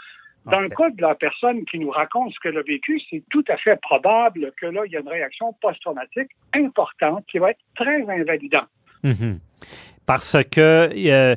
[0.46, 3.44] Dans le cas de la personne qui nous raconte ce qu'elle a vécu, c'est tout
[3.48, 7.62] à fait probable que là, il y a une réaction post-traumatique importante qui va être
[7.76, 8.68] très invalidante.
[9.04, 9.40] Mhm.
[10.06, 11.36] Parce que, euh,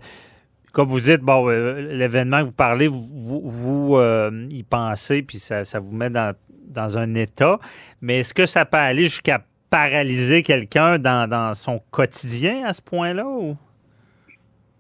[0.73, 3.07] comme vous dites, bon, euh, l'événement que vous parlez, vous,
[3.45, 6.35] vous, euh, y pensez, puis ça, vous met dans,
[6.69, 7.59] dans un état,
[8.01, 9.41] mais est-ce que ça peut aller jusqu'à
[9.71, 13.27] paralyser quelqu'un dans, dans son quotidien à ce point-là?
[13.27, 13.57] Ou?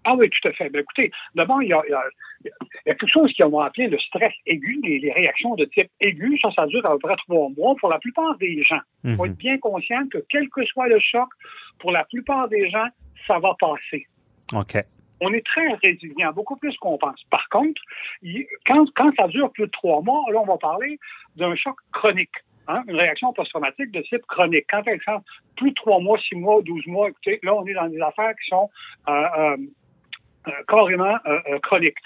[0.05, 0.71] Ah oui, tout à fait.
[0.71, 1.83] Ben, écoutez, d'abord, il y a,
[2.85, 6.39] quelque chose qu'on va appeler le stress aigu, les, réactions de type aigu.
[6.41, 8.81] Ça, ça dure à peu près trois mois pour la plupart des gens.
[9.05, 9.33] Il faut mhm.
[9.33, 11.29] être bien conscient que quel que soit le choc,
[11.79, 12.87] pour la plupart des gens,
[13.27, 14.07] ça va passer.
[14.55, 14.77] OK.
[15.21, 17.23] On est très résilient, beaucoup plus qu'on pense.
[17.31, 17.81] Par contre,
[18.67, 20.99] quand, quand ça dure plus de trois mois, là, on va parler
[21.37, 22.35] d'un choc chronique.
[22.69, 24.67] Hein, une réaction post-traumatique de type chronique.
[24.69, 25.25] Quand, par exemple,
[25.57, 28.35] plus de trois mois, six mois, douze mois, écoutez, là, on est dans des affaires
[28.35, 28.69] qui sont
[29.09, 29.57] euh, euh,
[30.49, 31.97] euh, carrément euh, euh, chronique.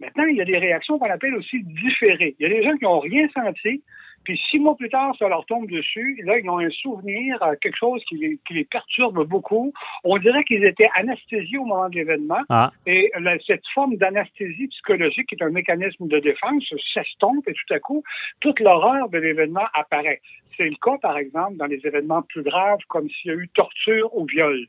[0.00, 2.34] Maintenant, il y a des réactions qu'on appelle aussi différées.
[2.38, 3.82] Il y a des gens qui n'ont rien senti,
[4.24, 6.20] puis six mois plus tard, ça leur tombe dessus.
[6.24, 9.72] Là, ils ont un souvenir, quelque chose qui les, qui les perturbe beaucoup.
[10.02, 12.40] On dirait qu'ils étaient anesthésiés au moment de l'événement.
[12.48, 12.72] Ah.
[12.86, 13.12] Et
[13.46, 18.02] cette forme d'anesthésie psychologique, qui est un mécanisme de défense, s'estompe et tout à coup,
[18.40, 20.20] toute l'horreur de l'événement apparaît.
[20.56, 23.48] C'est le cas, par exemple, dans les événements plus graves, comme s'il y a eu
[23.48, 24.66] torture ou viol.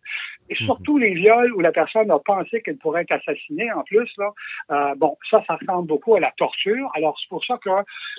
[0.49, 0.65] Et mhm.
[0.65, 4.31] surtout les viols où la personne a pensé qu'elle pourrait être assassinée en plus, là,
[4.71, 6.89] euh, bon, ça, ça ressemble beaucoup à la torture.
[6.95, 7.69] Alors, c'est pour ça que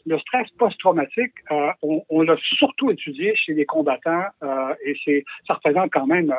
[0.07, 5.25] le stress post-traumatique, euh, on, on l'a surtout étudié chez les combattants euh, et c'est,
[5.47, 6.33] ça représente quand même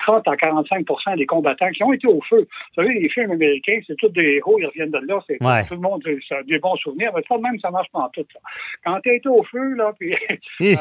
[0.00, 2.40] 30 à 45% des combattants qui ont été au feu.
[2.40, 5.74] Vous savez, les films américains, c'est tous des héros, ils reviennent de là, c'est tout
[5.74, 8.24] le monde, c'est des bons souvenirs, mais ça même, ça marche pas en tout.
[8.32, 8.38] Ça.
[8.84, 10.14] Quand tu été au feu, là, puis
[10.60, 10.76] il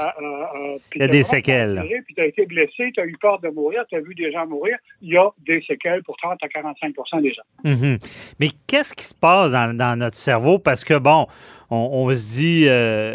[0.95, 1.83] y a des séquelles.
[2.05, 4.31] Puis tu as été blessé, tu as eu peur de mourir, tu as vu des
[4.31, 4.77] gens mourir.
[5.01, 7.41] Il y a des séquelles pour 30 à 45% des gens.
[7.63, 8.35] Mm-hmm.
[8.39, 10.59] Mais qu'est-ce qui se passe dans, notre cerveau?
[10.59, 11.27] Parce que, bon,
[11.69, 13.06] on, se dit, euh,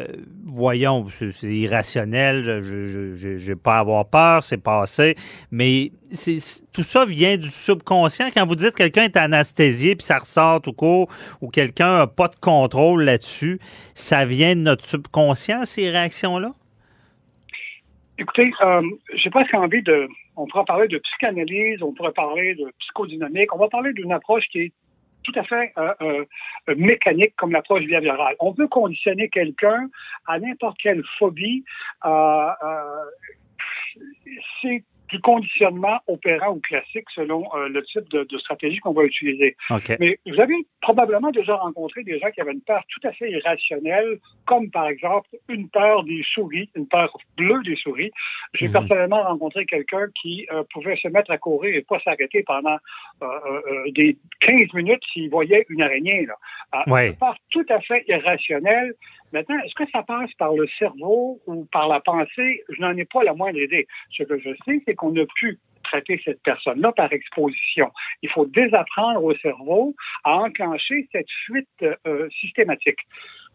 [0.44, 5.14] voyons, c'est irrationnel, je n'ai pas avoir peur, c'est passé.
[5.50, 5.90] Mais
[6.72, 8.26] tout ça vient du subconscient.
[8.34, 11.08] Quand vous dites que quelqu'un est anesthésié puis ça ressort tout court,
[11.40, 13.58] ou quelqu'un n'a pas de contrôle là-dessus,
[13.94, 16.52] ça vient de notre subconscient, ces réactions-là?
[18.18, 18.82] Écoutez, euh,
[19.14, 20.08] j'ai presque envie de.
[20.36, 24.44] On pourrait parler de psychanalyse, on pourrait parler de psychodynamique, on va parler d'une approche
[24.50, 24.72] qui est
[25.24, 26.24] tout à fait euh, euh,
[26.76, 28.36] mécanique comme l'approche behaviorale.
[28.40, 29.88] On veut conditionner quelqu'un
[30.26, 31.64] à n'importe quelle phobie.
[34.62, 39.56] c'est du conditionnement opérant ou classique selon euh, le type de, stratégie qu'on va utiliser.
[40.00, 43.30] Mais vous avez probablement déjà rencontré des gens qui avaient une peur tout à fait
[43.30, 48.10] irrationnelle, comme par exemple une peur des souris, une peur bleue des souris.
[48.54, 48.72] J'ai mhm.
[48.72, 52.78] personnellement rencontré quelqu'un qui euh, pouvait se mettre à courir et pas s'arrêter pendant
[53.22, 56.26] euh, des 15 minutes s'il voyait une araignée.
[56.26, 56.36] Là.
[56.86, 58.94] Une peur tout à fait irrationnelle
[59.32, 62.62] Maintenant, est-ce que ça passe par le cerveau ou par la pensée?
[62.68, 63.86] Je n'en ai pas la moindre idée.
[64.10, 67.90] Ce que je sais, c'est qu'on a pu traiter cette personne-là par exposition.
[68.22, 73.00] Il faut désapprendre au cerveau à enclencher cette fuite euh, systématique.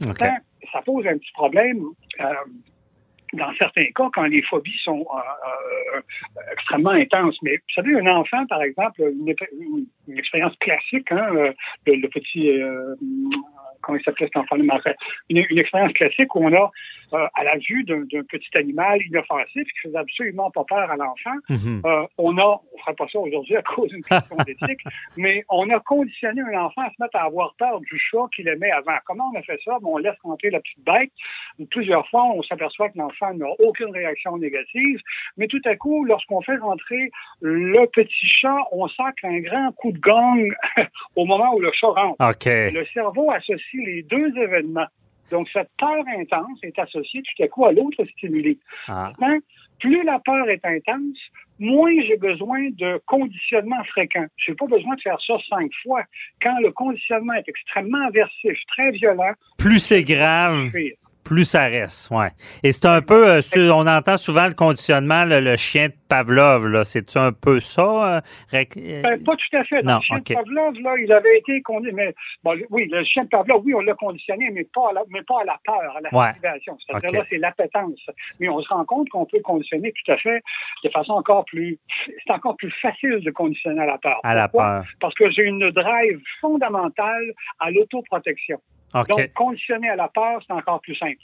[0.02, 1.84] ça pose un petit problème.
[2.20, 2.34] Euh,
[3.38, 6.02] dans certains cas, quand les phobies sont euh,
[6.52, 7.38] extrêmement intenses.
[7.42, 11.54] Mais vous savez, un enfant, par exemple, une, expérience classique, hein,
[11.86, 12.60] le, petit
[13.82, 16.72] comment il s'appelait cet enfant une, une expérience classique où on a,
[17.14, 21.36] euh, à la vue d'un petit animal inoffensif qui faisait absolument pas peur à l'enfant,
[21.50, 21.82] mhm.
[21.86, 24.82] euh, on a, on ferait pas ça aujourd'hui à cause d'une question d'éthique,
[25.16, 28.48] mais on a conditionné un enfant à se mettre à avoir peur du chat qu'il
[28.48, 28.98] aimait avant.
[29.06, 29.78] Comment on a fait ça?
[29.84, 31.12] on laisse rentrer la petite bête.
[31.72, 35.00] Plusieurs fois, on s'aperçoit que l'enfant n'a aucune réaction négative,
[35.38, 37.12] mais tout à coup, lorsqu'on fait rentrer
[37.42, 40.50] le petit chat, on sacle un grand coup de gong
[41.16, 42.16] au moment où le chat rentre.
[42.72, 44.88] Le cerveau associe les deux événements.
[45.32, 48.60] Donc, cette peur intense est associée tout à coup à l'autre stimuli.
[48.88, 49.12] Ah.
[49.20, 49.40] Maintenant,
[49.80, 51.18] plus la peur est intense,
[51.60, 54.26] moins j'ai besoin de conditionnement fréquent.
[54.38, 56.04] Je n'ai pas besoin de faire ça cinq fois.
[56.42, 60.70] Quand le conditionnement est extrêmement aversif, très violent, plus c'est grave
[61.28, 62.30] plus ça reste, ouais.
[62.64, 63.42] Et c'est un peu, euh,
[63.74, 66.86] on entend souvent le conditionnement, le, chien de Pavlov, là.
[66.86, 67.82] C'est un peu ça?
[67.84, 68.22] Euh,
[68.54, 69.02] euh?
[69.02, 69.84] Ben, pas tout à fait.
[69.84, 72.16] Non, le chien de Pavlov, là, il avait été conditionné.
[72.44, 75.22] Bon, oui, le chien de Pavlov, oui, on l'a conditionné, mais pas à la, mais
[75.24, 76.32] pas à la peur, à la ouais.
[76.42, 78.00] C'est-à-dire là, c'est l'appétence.
[78.40, 80.42] Mais on se rend compte qu'on peut conditionner tout à fait
[80.86, 81.78] de façon encore plus.
[82.06, 84.20] C'est encore plus facile de conditionner à la peur.
[84.24, 84.86] À la peur.
[85.02, 88.60] Parce que j'ai une drive fondamentale à l'autoprotection.
[88.94, 91.18] Donc, conditionner à la peur, c'est encore plus simple.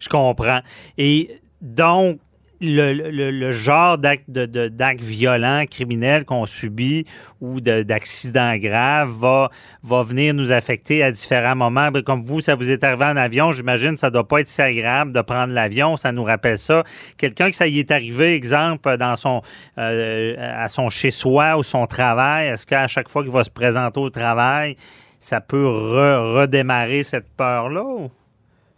[0.00, 0.60] Je comprends.
[0.96, 1.28] Et
[1.60, 2.18] donc,
[2.60, 7.04] le, genre d'acte de, violent, criminel qu'on subit
[7.40, 9.50] ou d'accident grave va,
[9.82, 11.90] va venir nous affecter à différents moments.
[12.04, 15.12] Comme vous, ça vous est arrivé en avion, j'imagine ça doit pas être si agréable
[15.12, 16.84] de prendre l'avion, ça nous rappelle ça.
[17.16, 19.40] Quelqu'un que ça y est arrivé, exemple, dans son
[19.78, 24.00] euh, à son chez-soi ou son travail, est-ce qu'à chaque fois qu'il va se présenter
[24.00, 24.76] au travail,
[25.18, 28.08] ça peut redémarrer cette peur-là?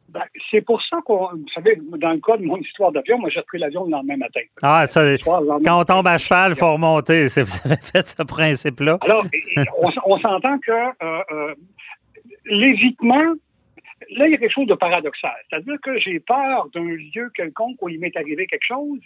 [0.08, 3.30] Ben, c'est pour ça qu'on, vous savez, dans le cas de mon histoire d'avion, moi
[3.30, 4.40] j'ai pris l'avion le lendemain matin.
[4.60, 7.26] Ah, ça, quand on tombe à cheval, il faut remonter.
[7.36, 8.98] Vous avez fait ce principe-là?
[9.02, 9.24] Alors,
[10.04, 11.54] on, s'entend que euh, euh,
[12.44, 13.34] l'évitement
[14.10, 15.30] là, il y a quelque chose de paradoxal.
[15.48, 19.00] C'est-à-dire que j'ai peur d'un lieu quelconque où il m'est arrivé quelque chose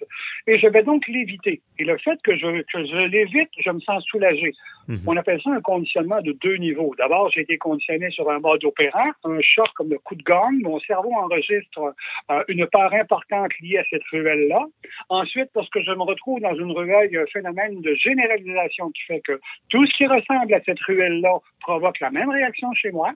[0.46, 1.60] et je vais donc l'éviter.
[1.78, 4.52] Et le fait que je, que je l'évite, je me sens soulagé.
[4.88, 4.98] Mhm.
[5.06, 6.94] On appelle ça un conditionnement de deux niveaux.
[6.98, 10.54] D'abord, j'ai été conditionné sur un mode opérant, un choc comme le coup de gang.
[10.62, 11.94] Mon cerveau enregistre
[12.30, 14.64] euh, une part importante liée à cette ruelle-là.
[15.08, 18.90] Ensuite, lorsque je me retrouve dans une ruelle, il y a un phénomène de généralisation
[18.90, 22.90] qui fait que tout ce qui ressemble à cette ruelle-là provoque la même réaction chez
[22.90, 23.12] moi.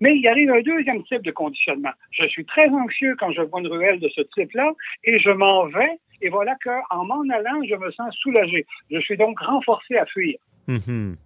[0.00, 1.90] Mais il arrive un deuxième type de conditionnement.
[2.10, 4.72] Je suis très anxieux quand je vois une ruelle de ce type-là
[5.04, 5.98] et je m'en vais.
[6.22, 8.66] Et voilà qu'en m'en allant, je me sens soulagé.
[8.90, 10.38] Je suis donc renforcé à fuir.
[10.68, 11.16] Mm-hmm.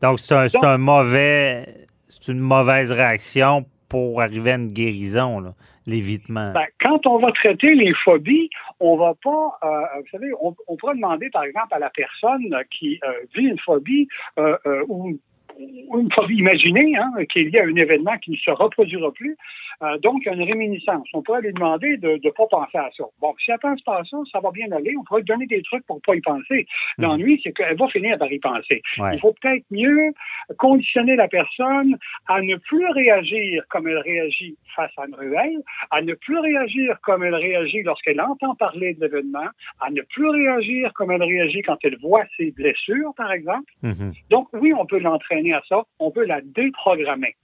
[0.00, 1.66] Donc, c'est un, mauvais,
[2.08, 5.54] c'est une mauvaise réaction pour arriver à une guérison,
[5.86, 6.52] l'évitement.
[6.52, 8.48] Ben, quand on va traiter les phobies,
[8.80, 12.98] on va pas, euh, vous savez, on, pourrait demander, par exemple, à la personne qui
[13.04, 14.08] euh, vit une phobie
[14.38, 14.56] euh,
[14.88, 15.18] ou
[15.58, 19.36] il faut imaginer hein, qu'il y a un événement qui ne se reproduira plus.
[19.82, 21.06] Euh, donc, il y a une réminiscence.
[21.12, 23.04] On pourrait lui demander de ne pas penser à ça.
[23.20, 24.94] Bon, si elle pense pas à ça, ça va bien aller.
[24.98, 26.66] On pourrait lui donner des trucs pour ne pas y penser.
[26.98, 27.04] Mhm.
[27.04, 28.82] L'ennui, c'est qu'elle va finir par y penser.
[29.12, 30.12] Il faut peut-être mieux
[30.58, 31.96] conditionner la personne
[32.28, 36.96] à ne plus réagir comme elle réagit face à une ruelle, à ne plus réagir
[37.02, 39.48] comme elle réagit lorsqu'elle entend parler de l'événement,
[39.80, 43.70] à ne plus réagir comme elle réagit quand elle voit ses blessures, par exemple.
[43.82, 44.12] Mhm.
[44.30, 45.82] Donc, oui, on peut l'entraîner à ça.
[45.98, 47.34] On peut la déprogrammer.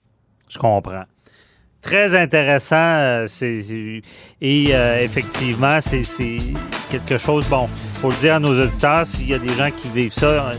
[0.48, 1.04] Je comprends.
[1.80, 2.76] Très intéressant.
[2.76, 3.26] Euh,
[4.40, 6.02] et euh, effectivement, c'est
[6.90, 7.68] quelque chose, bon,
[8.00, 10.50] pour le dire à nos auditeurs, s'il y a des gens qui vivent ça,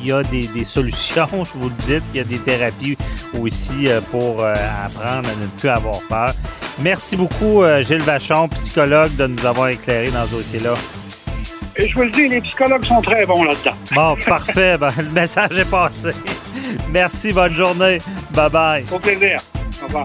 [0.00, 2.96] il y a, des, solutions, je vous le dis, il y a des thérapies
[3.38, 6.34] aussi euh, pour apprendre à ne plus avoir peur.
[6.80, 10.74] Merci beaucoup, Gilles Vachon, psychologue, de nous avoir éclairé dans ce dossier-là.
[11.76, 13.74] Et je vous le dis, les psychologues sont très bons là-dedans.
[13.94, 14.78] Bon, parfait.
[14.78, 16.10] Ben, le message est passé.
[16.90, 17.98] Merci, bonne journée.
[18.30, 18.84] Bye bye.
[18.92, 19.38] Au plaisir.
[19.82, 20.04] Au revoir.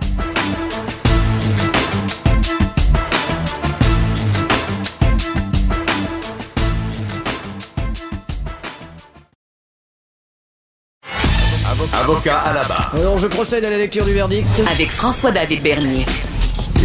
[11.94, 12.94] Avocat à la barre.
[12.96, 14.48] Alors, je procède à la lecture du verdict.
[14.72, 16.06] Avec François-David Bernier.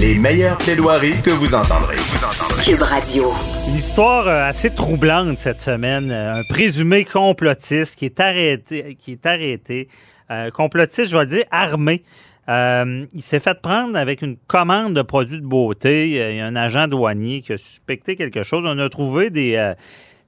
[0.04, 1.96] Les meilleures plaidoiries que vous entendrez.
[2.62, 3.32] Cube Radio.
[3.66, 6.10] Une histoire euh, assez troublante cette semaine.
[6.10, 9.88] Euh, un présumé complotiste qui est arrêté, qui est arrêté.
[10.30, 12.02] Euh, complotiste, je vais dire, armé.
[12.46, 16.10] il s'est fait prendre avec une commande de produits de beauté.
[16.10, 18.62] Il y a un agent douanier qui a suspecté quelque chose.
[18.66, 19.72] On a trouvé des,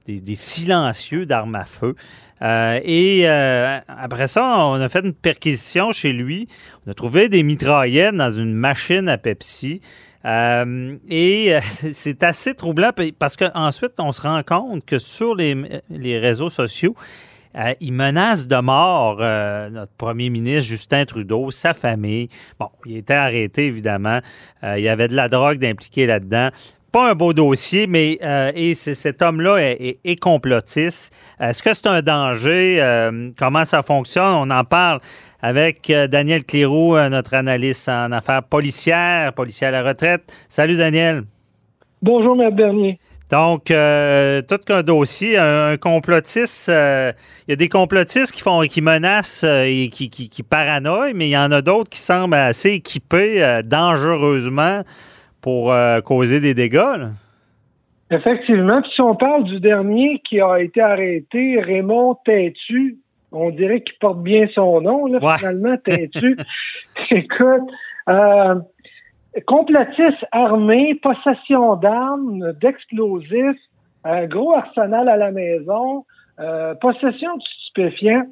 [0.07, 1.93] des silencieux d'armes à feu.
[2.41, 6.47] Euh, et euh, après ça, on a fait une perquisition chez lui.
[6.85, 9.81] On a trouvé des mitraillettes dans une machine à Pepsi.
[10.25, 15.55] Euh, et c'est assez troublant parce qu'ensuite, on se rend compte que sur les,
[16.19, 16.95] réseaux sociaux,
[17.79, 19.17] il menace de mort
[19.71, 22.27] notre premier ministre Justin Trudeau, sa famille.
[22.59, 24.19] Bon, il était arrêté, évidemment.
[24.61, 26.49] il y avait de la drogue d'impliquer là-dedans
[26.97, 31.13] pas un beau dossier, mais euh, et cet homme-là est, complotiste.
[31.39, 32.77] Est-ce que c'est un danger?
[32.81, 34.33] Euh, comment ça fonctionne?
[34.33, 34.99] On en parle
[35.39, 40.23] avec euh, Daniel Cléroux, notre analyste en affaires policières, policier à la retraite.
[40.49, 41.25] Salut Daniel.
[42.01, 42.55] Bonjour, M.
[42.55, 42.97] Bernier.
[43.29, 49.43] Donc, tout qu'un dossier, un, complotiste, il y a des complotistes qui font, qui menacent
[49.43, 53.61] et qui, qui, qui paranoïent, mais il y en a d'autres qui semblent assez équipés
[53.65, 54.81] dangereusement
[55.41, 57.09] pour euh, causer des dégâts.
[58.09, 58.81] Effectivement.
[58.81, 62.97] Puis si on parle du dernier qui a été arrêté, Raymond Têtu,
[63.31, 66.37] on dirait qu'il porte bien son nom, là, finalement, Têtu.
[67.11, 67.69] Écoute,
[68.09, 68.55] euh,
[69.45, 73.59] complotiste armé, possession d'armes, d'explosifs,
[74.03, 76.05] un gros arsenal à la maison,
[76.39, 78.25] euh, possession de stupéfiants.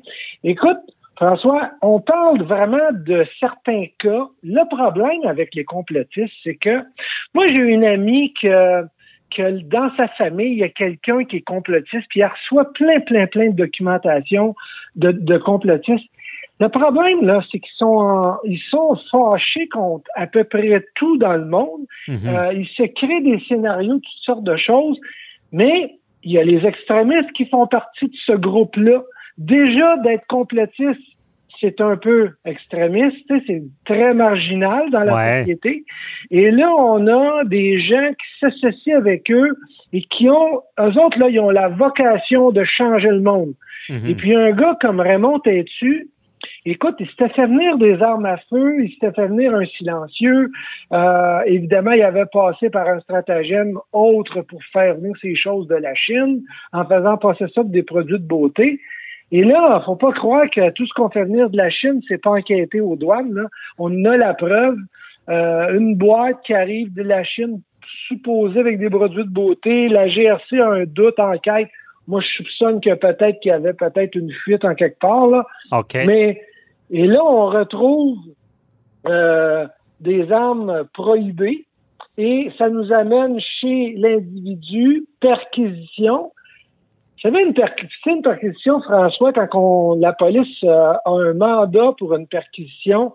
[0.44, 0.80] Écoute,
[1.15, 4.28] François, on parle vraiment de certains cas.
[4.43, 6.82] Le problème avec les complotistes, c'est que
[7.34, 8.84] moi, j'ai une amie que,
[9.36, 12.99] que dans sa famille, il y a quelqu'un qui est complotiste, puis il reçoit plein,
[12.99, 14.56] plein, plein de documentation
[14.95, 16.10] de, de complotistes.
[16.60, 21.34] Le problème, là, c'est qu'ils sont ils sont fâchés contre à peu près tout dans
[21.34, 21.82] le monde.
[22.08, 22.17] Mhm.
[22.28, 24.97] euh, ils se créent des scénarios, toutes sortes de choses,
[25.51, 29.04] mais il y a les extrémistes qui font partie de ce groupe-là
[29.38, 31.02] déjà d'être complotiste,
[31.60, 35.86] c'est un peu extrémiste, c'est très marginal dans la société.
[36.32, 39.56] Et là, on a des gens qui s'associent avec eux
[39.93, 43.54] et qui ont, eux autres, là, ils ont la vocation de changer le monde.
[43.89, 44.10] Mhm.
[44.10, 46.10] Et puis un gars comme Raymond Tétu,
[46.65, 50.52] écoute, il s'était fait venir des armes à feu, il s'était fait venir un silencieux.
[50.91, 55.76] Euh, évidemment, il avait passé par un stratagème autre pour faire venir ces choses de
[55.76, 56.41] la Chine
[56.74, 58.80] en faisant passer ça pour des produits de beauté.
[59.36, 62.21] Et là, faut pas croire que tout ce qu'on fait venir de la Chine, c'est
[62.21, 63.34] pas enquêté aux douanes.
[63.34, 63.48] Là.
[63.78, 64.78] On a la preuve.
[65.28, 67.60] Euh, une boîte qui arrive de la Chine
[68.08, 69.89] supposée avec des produits de beauté.
[69.89, 71.67] La GRC a un doute en quête.
[72.08, 75.28] Moi, je soupçonne que peut-être qu'il y avait peut-être une fuite en quelque part.
[75.28, 75.45] Là.
[76.06, 76.39] Mais
[76.89, 78.17] et là, on retrouve
[79.06, 79.67] euh,
[80.00, 81.65] des armes prohibées
[82.17, 86.32] et ça nous amène chez l'individu perquisition
[87.26, 87.54] savez, une,
[88.06, 93.14] une perquisition, François, quand on, la police euh, a un mandat pour une perquisition,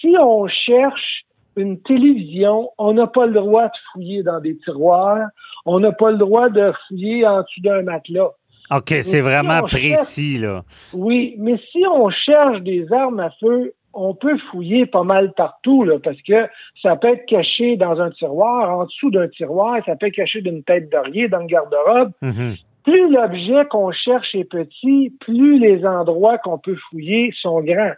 [0.00, 1.22] si on cherche
[1.56, 5.28] une télévision, on n'a pas le droit de fouiller dans des tiroirs,
[5.64, 8.32] on n'a pas le droit de fouiller en dessous d'un matelas.
[8.70, 10.64] OK, c'est vraiment précis, là.
[10.92, 15.84] Oui, mais si on cherche des armes à feu, on peut fouiller pas mal partout,
[15.84, 16.46] là, parce que
[16.82, 20.42] ça peut être caché dans un tiroir, en dessous d'un tiroir, ça peut être caché
[20.42, 22.12] d'une tête d'oreiller dans le garde-robe.
[22.22, 22.58] Mm-hmm.
[22.86, 27.94] Plus l'objet qu'on cherche est petit, plus les endroits qu'on peut fouiller sont grands.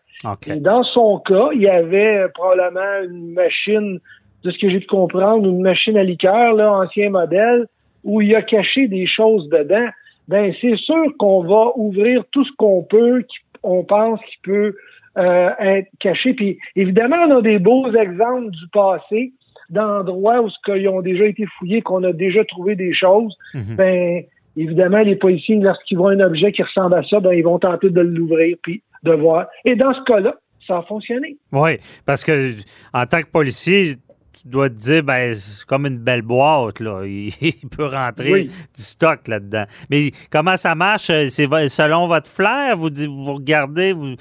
[0.46, 4.01] Et dans son cas, il y avait probablement une machine,
[4.44, 7.66] de ce que j'ai pu comprendre, une machine à liqueur, là, ancien modèle,
[8.03, 9.88] où il a caché des choses dedans.
[10.27, 13.24] Ben, c'est sûr qu'on va ouvrir tout ce qu'on peut,
[13.61, 14.74] qu'on pense qui peut
[15.18, 16.33] euh, être caché.
[16.33, 19.33] Puis évidemment, on a des beaux exemples du passé
[19.68, 23.37] d'endroits où ce qu'ils ont déjà été fouillés, qu'on a déjà trouvé des choses.
[23.53, 23.77] Mhm.
[23.77, 24.24] Ben
[24.62, 27.90] évidemment, les policiers, lorsqu'ils voient un objet qui ressemble à ça, ben ils vont tenter
[27.90, 29.47] de l'ouvrir puis de voir.
[29.64, 30.35] Et dans ce cas-là,
[30.66, 31.37] ça a fonctionné.
[31.53, 32.53] Oui, parce que
[32.92, 33.97] en tant que policier,
[34.40, 37.03] tu dois te dire, ben, c'est comme une belle boîte, là.
[37.07, 37.33] Il,
[37.77, 39.64] peut rentrer du stock là-dedans.
[39.90, 41.07] Mais comment ça marche?
[41.07, 42.77] C'est selon votre flair?
[42.77, 44.14] Vous, vous regardez, vous,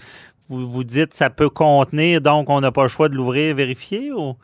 [0.50, 4.12] vous, vous dites ça peut contenir, donc on n'a pas le choix de l'ouvrir, vérifier
[4.12, 4.36] ou?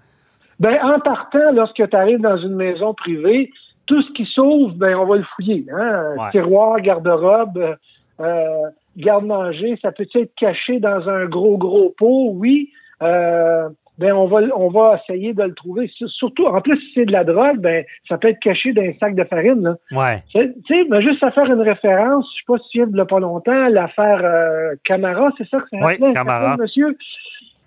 [0.59, 3.51] Ben, en partant, lorsque tu arrives dans une maison privée,
[3.85, 5.65] tout ce qui s'ouvre, ben, on va le fouiller.
[5.73, 6.15] Hein?
[6.31, 7.75] Tiroir, garde-robe,
[8.19, 12.69] euh, garde-manger, ça peut être caché dans un gros, gros pot, oui.
[13.01, 13.69] Euh,
[13.99, 15.91] ben on va on va essayer de le trouver.
[16.07, 18.93] Surtout, en plus, si c'est de la drogue, ben ça peut être caché dans un
[18.99, 19.61] sac de farine.
[19.61, 19.75] Là.
[19.91, 20.23] Ouais.
[20.31, 23.19] Tu sais, mais juste à faire une référence, je sais pas si tu de pas
[23.19, 26.57] longtemps, l'affaire euh, Camara, c'est ça que c'est Oui, Camara.
[26.57, 26.97] Monsieur?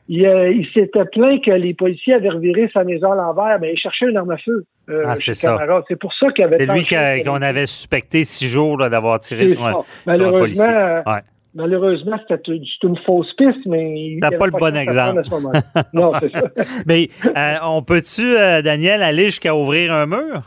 [0.08, 3.72] Il, euh, il s'était plaint que les policiers avaient reviré sa maison à l'envers, mais
[3.72, 4.64] il cherchait une arme à feu.
[4.88, 5.58] Euh, ah, c'est ça.
[5.88, 6.58] C'est pour ça qu'il avait.
[6.58, 11.02] C'est lui qu'on avait suspecté six jours d'avoir tiré sur un, Malheureusement,
[11.56, 14.18] Malheureusement, c'était une fausse piste, mais.
[14.20, 15.22] T'as pas le bon exemple.
[15.94, 16.42] non, c'est ça.
[16.86, 20.42] mais euh, on peut-tu, euh, Daniel, aller jusqu'à ouvrir un mur?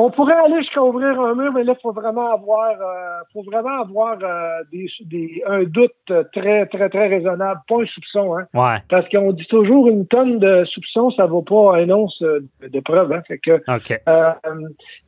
[0.00, 3.42] On pourrait aller jusqu'à ouvrir un mur, mais là, il faut vraiment avoir, euh, faut
[3.42, 5.90] vraiment avoir euh, des, un doute
[6.32, 8.38] très, très, très raisonnable, pas un soupçon.
[8.38, 8.46] Hein?
[8.54, 8.76] Ouais.
[8.88, 12.80] Parce qu'on dit toujours une tonne de soupçons, ça ne vaut pas un once de
[12.80, 13.10] preuve.
[13.10, 13.22] Hein?
[13.26, 13.60] Fait que,
[14.08, 14.32] euh,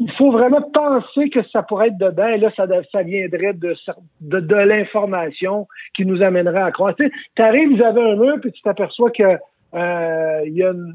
[0.01, 3.77] il faut vraiment penser que ça pourrait être dedans, et là, ça, ça viendrait de,
[4.23, 6.97] de, de l'information qui nous amènerait à croire.
[6.97, 9.39] Tu arrives, vous avez un mur, puis tu t'aperçois que
[9.75, 10.95] euh, il y, a une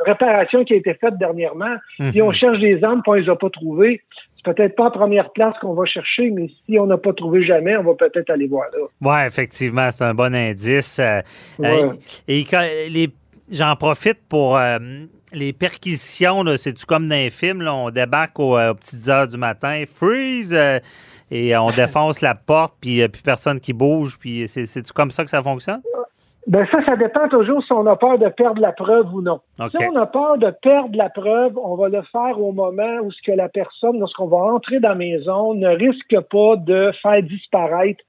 [0.00, 1.74] réparation qui a été faite dernièrement.
[2.10, 4.00] Si on cherche des armes et on les a pas trouvées,
[4.36, 7.44] c'est peut-être pas en première place qu'on va chercher, mais si on n'a pas trouvé
[7.44, 8.86] jamais, on va peut-être aller voir là.
[9.02, 10.98] Oui, effectivement, c'est un bon indice.
[10.98, 11.20] Euh,
[11.60, 11.92] euh,
[12.26, 12.44] et
[12.90, 13.08] les
[13.48, 14.58] J'en profite pour
[15.32, 16.42] les perquisitions.
[16.56, 17.64] C'est-tu comme dans les films?
[17.68, 20.52] on débarque aux, petites heures du matin, freeze,
[21.30, 24.18] et on défonce la porte, puis il n'y a plus personne qui bouge.
[24.18, 25.80] Puis c'est-tu comme ça que ça fonctionne?
[26.46, 29.40] Ben ça, ça dépend toujours si on a peur de perdre la preuve ou non.
[29.56, 33.10] Si on a peur de perdre la preuve, on va le faire au moment où
[33.10, 37.22] ce que la personne, lorsqu'on va entrer dans la maison, ne risque pas de faire
[37.22, 38.04] disparaître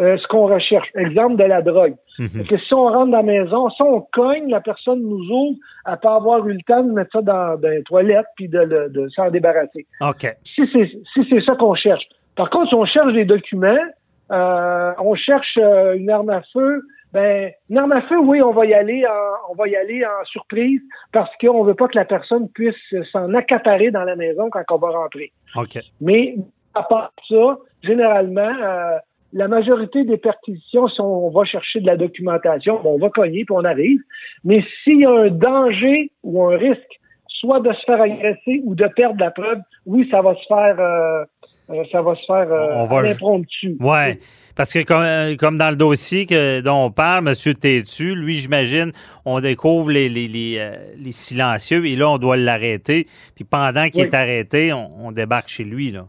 [0.00, 0.88] euh, ce qu'on recherche.
[0.94, 1.94] Exemple de la drogue.
[2.16, 5.58] Parce que si on rentre dans la maison, si on cogne, la personne nous ouvre,
[5.86, 8.88] elle peut avoir eu le temps de mettre ça dans, dans les toilettes puis de,
[8.88, 9.86] de, s'en débarrasser.
[10.00, 10.34] OK.
[10.54, 12.04] Si c'est si c'est ça qu'on cherche.
[12.36, 13.84] Par contre, si on cherche des documents,
[14.30, 18.64] euh, on cherche euh, une arme à feu, ben, non, mais feu, oui, on va
[18.64, 20.80] y aller en, on va y aller en surprise
[21.12, 22.74] parce qu'on veut pas que la personne puisse
[23.12, 25.32] s'en accaparer dans la maison quand on va rentrer.
[25.56, 25.78] OK.
[26.00, 26.36] Mais,
[26.74, 28.98] à part ça, généralement, euh,
[29.32, 33.54] la majorité des perquisitions, si on va chercher de la documentation, on va cogner puis
[33.54, 34.00] on arrive.
[34.44, 38.74] Mais s'il y a un danger ou un risque, soit de se faire agresser ou
[38.74, 41.24] de perdre la preuve, oui, ça va se faire, euh, euh,
[41.68, 43.08] ça va se faire on va...
[43.08, 43.76] impromptu.
[43.80, 44.18] Ouais.
[44.54, 47.54] Parce que comme, comme, dans le dossier que, dont on parle, M.
[47.54, 48.92] Tétu, lui, j'imagine,
[49.24, 53.06] on découvre les, les, les, euh, les, silencieux et là, on doit l'arrêter.
[53.34, 55.90] Puis pendant qu'il est arrêté, on, débarque chez lui.
[55.90, 56.06] Là.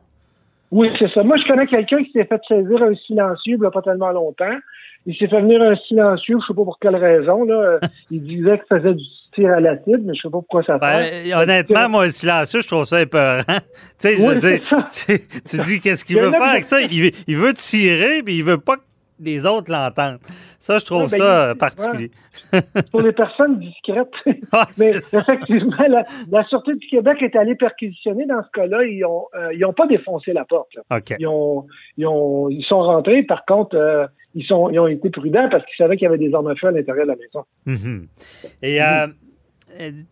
[0.71, 1.23] Oui, c'est ça.
[1.23, 4.11] Moi, je connais quelqu'un qui s'est fait saisir un silencieux il n'y a pas tellement
[4.11, 4.57] longtemps.
[5.05, 7.43] Il s'est fait venir un silencieux, je ne sais pas pour quelle raison.
[7.43, 7.79] Là.
[8.11, 9.03] il disait qu'il faisait du
[9.35, 11.33] tir à l'acide, mais je sais pas pourquoi ça ben, fait.
[11.33, 13.43] honnêtement, moi, le silencieux, je trouve ça épeurant.
[13.47, 13.53] tu
[13.97, 14.61] sais, je veux dire,
[14.91, 16.81] tu, dis qu'est-ce qu'il veut faire avec ça?
[16.81, 18.83] Il, veut tirer, mais il veut pas que
[19.19, 20.19] les autres l'entendent.
[20.59, 22.11] Ça, je trouve ben, ça particulier.
[22.91, 24.13] Pour les personnes discrètes.
[24.77, 25.75] mais effectivement,
[26.31, 28.85] la, Sûreté du Québec est allée perquisitionner dans ce cas-là.
[28.85, 30.69] Ils n'ont euh, pas défoncé la porte.
[31.19, 31.65] Ils, ont,
[31.97, 33.23] ils, ont, ils, sont rentrés.
[33.23, 36.17] Par contre, euh, ils, sont, ils ont été prudents parce qu'ils savaient qu'il y avait
[36.17, 37.45] des armes à feu à l'intérieur de la maison.
[37.65, 38.07] Mhm.
[38.61, 39.07] Et euh,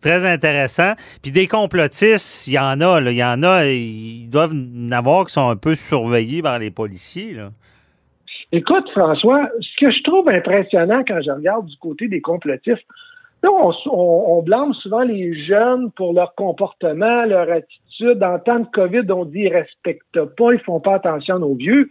[0.00, 0.92] très intéressant.
[1.22, 5.26] Puis des complotistes, il y en a, il y en a, ils doivent en avoir
[5.26, 7.36] qui sont un peu surveillés par les policiers.
[8.52, 12.84] Écoute, François, ce que je trouve impressionnant quand je regarde du côté des complotistes,
[13.44, 18.22] on, on, blâme souvent les jeunes pour leur comportement, leur attitude.
[18.22, 21.90] En temps de COVID, on dit qu'ils respectent pas, ils font pas attention aux vieux.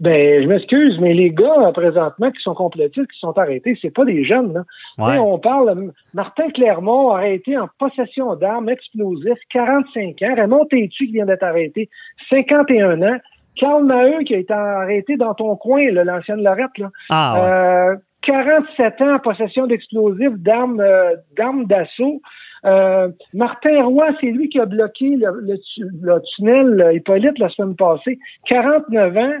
[0.00, 4.04] Ben, je m'excuse, mais les gars, présentement, qui sont complétistes, qui sont arrêtés, c'est pas
[4.04, 4.64] des jeunes, là.
[4.98, 10.34] On parle, Martin Clermont, arrêté en possession d'armes explosives, 45 ans.
[10.34, 11.88] Raymond Tétu, qui vient d'être arrêté,
[12.28, 13.18] 51 ans.
[13.56, 16.90] Carl Maheu, qui a été arrêté dans ton coin, l'ancienne Lorette, là.
[17.10, 22.20] Ah, euh, 47 ans en possession d'explosifs, d'armes, euh, d'armes d'assaut.
[22.64, 25.58] Euh, Martin Roy, c'est lui qui a bloqué le,
[26.00, 28.18] le, tunnel Hippolyte la semaine passée.
[28.48, 29.34] 49 ans.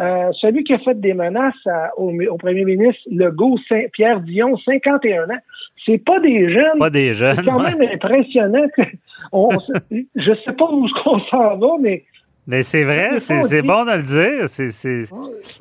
[0.00, 1.54] Euh, celui qui a fait des menaces
[1.96, 5.38] au, premier ministre Legault, Saint, Pierre Dion, 51 ans.
[5.84, 6.78] C'est pas des jeunes.
[6.78, 7.36] Pas des jeunes.
[7.36, 8.66] C'est quand même impressionnant.
[8.76, 8.82] Que
[9.32, 9.48] on,
[9.90, 12.04] je sais pas où on s'en va, mais
[12.46, 14.48] mais c'est vrai, c'est bon de le dire.
[14.48, 15.04] C'est,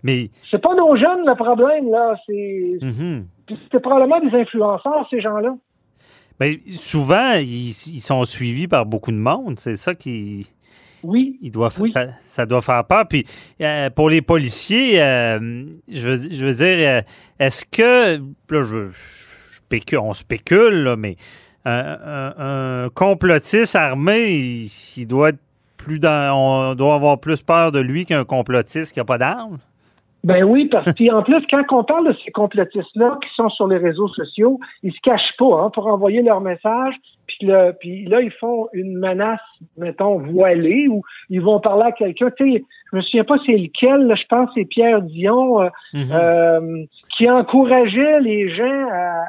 [0.01, 0.29] Mais...
[0.49, 2.15] c'est pas nos jeunes le problème, là.
[2.25, 3.79] C'est mm-hmm.
[3.79, 5.55] probablement des influenceurs, ces gens-là.
[6.39, 9.59] Ben, souvent, ils, sont suivis par beaucoup de monde.
[9.59, 10.49] C'est ça qui.
[11.03, 11.37] Oui.
[11.41, 11.69] Il doit,
[12.25, 13.07] Ça, doit faire peur.
[13.07, 13.25] Puis
[13.61, 17.01] euh, pour les policiers, euh, je, veux, je, veux, dire, euh,
[17.39, 18.17] est-ce que.
[18.17, 21.15] Là, je, on spécule, là, mais
[21.65, 25.39] un, complotiste armé, il doit être
[25.77, 29.59] plus on doit avoir plus peur de lui qu'un complotiste qui n'a pas d'armes?
[30.23, 33.77] Ben oui, parce qu'en plus, quand on parle de ces complotistes-là qui sont sur les
[33.77, 36.95] réseaux sociaux, ils se cachent pas hein, pour envoyer leur message.
[37.27, 37.49] Puis,
[37.79, 39.39] puis là, ils font une menace,
[39.77, 42.31] mettons, voilée, ou ils vont parler à quelqu'un.
[42.31, 45.69] Tu sais, je me souviens pas c'est lequel, je pense que c'est Pierre Dion, euh,
[45.93, 46.13] mm-hmm.
[46.13, 46.85] euh,
[47.17, 49.25] qui encourageait les gens à,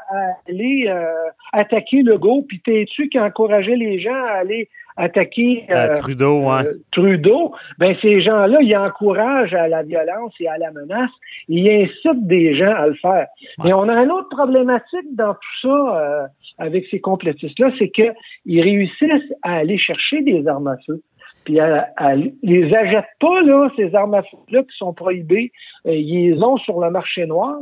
[0.48, 1.06] aller euh,
[1.52, 6.64] attaquer le go, puis t'es-tu qui encourageait les gens à aller attaquer euh, Trudeau, hein.
[6.92, 11.10] Trudeau, ben ces gens-là, ils encouragent à la violence et à la menace.
[11.48, 13.26] Ils incitent des gens à le faire.
[13.64, 16.26] Mais on a une autre problématique dans tout ça euh,
[16.58, 21.02] avec ces complétistes-là, c'est qu'ils réussissent à aller chercher des armes à feu
[21.44, 25.52] puis elle, les achète pas, là, ces armes à feu-là qui sont prohibées.
[25.86, 27.56] Euh, ils les ont sur le marché noir.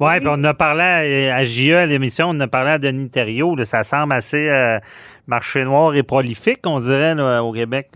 [0.00, 3.10] Oui, puis on a parlé à, à JE, à l'émission, on a parlé à Denis
[3.10, 3.56] Thériault.
[3.64, 4.78] ça semble assez euh,
[5.26, 7.88] marché noir et prolifique, on dirait, au Québec.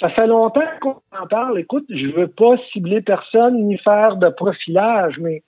[0.00, 1.60] Ça fait longtemps qu'on en parle.
[1.60, 5.42] Écoute, je veux pas cibler personne ni faire de profilage, mais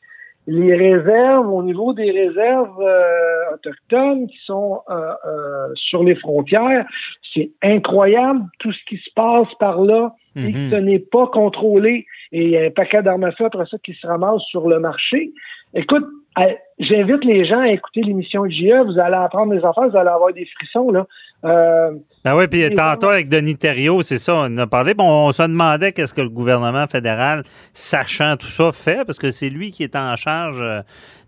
[0.46, 6.86] les réserves, au niveau des réserves euh, autochtones qui sont euh, euh, sur les frontières,
[7.34, 10.70] c'est incroyable tout ce qui se passe par là et que mhm.
[10.70, 12.06] ce n'est pas contrôlé.
[12.32, 14.68] Et il y a un paquet d'armes à feu après ça qui se ramasse sur
[14.68, 15.32] le marché.
[15.74, 16.06] Écoute,
[16.78, 18.84] j'invite les gens à écouter l'émission JE.
[18.84, 20.90] Vous allez apprendre des affaires, vous allez avoir des frissons.
[20.90, 21.06] Là.
[21.44, 21.90] Euh,
[22.24, 24.94] ben oui, puis tantôt avec Denis Thériault, c'est ça, on a parlé.
[24.94, 27.42] Bon, on se demandait qu'est-ce que le gouvernement fédéral,
[27.74, 30.80] sachant tout ça, fait, parce que c'est lui qui est en charge euh,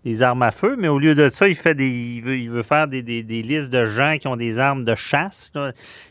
[0.03, 2.49] des armes à feu, mais au lieu de ça, il fait des, il veut, il
[2.49, 5.51] veut faire des, des, listes de gens qui ont des armes de chasse.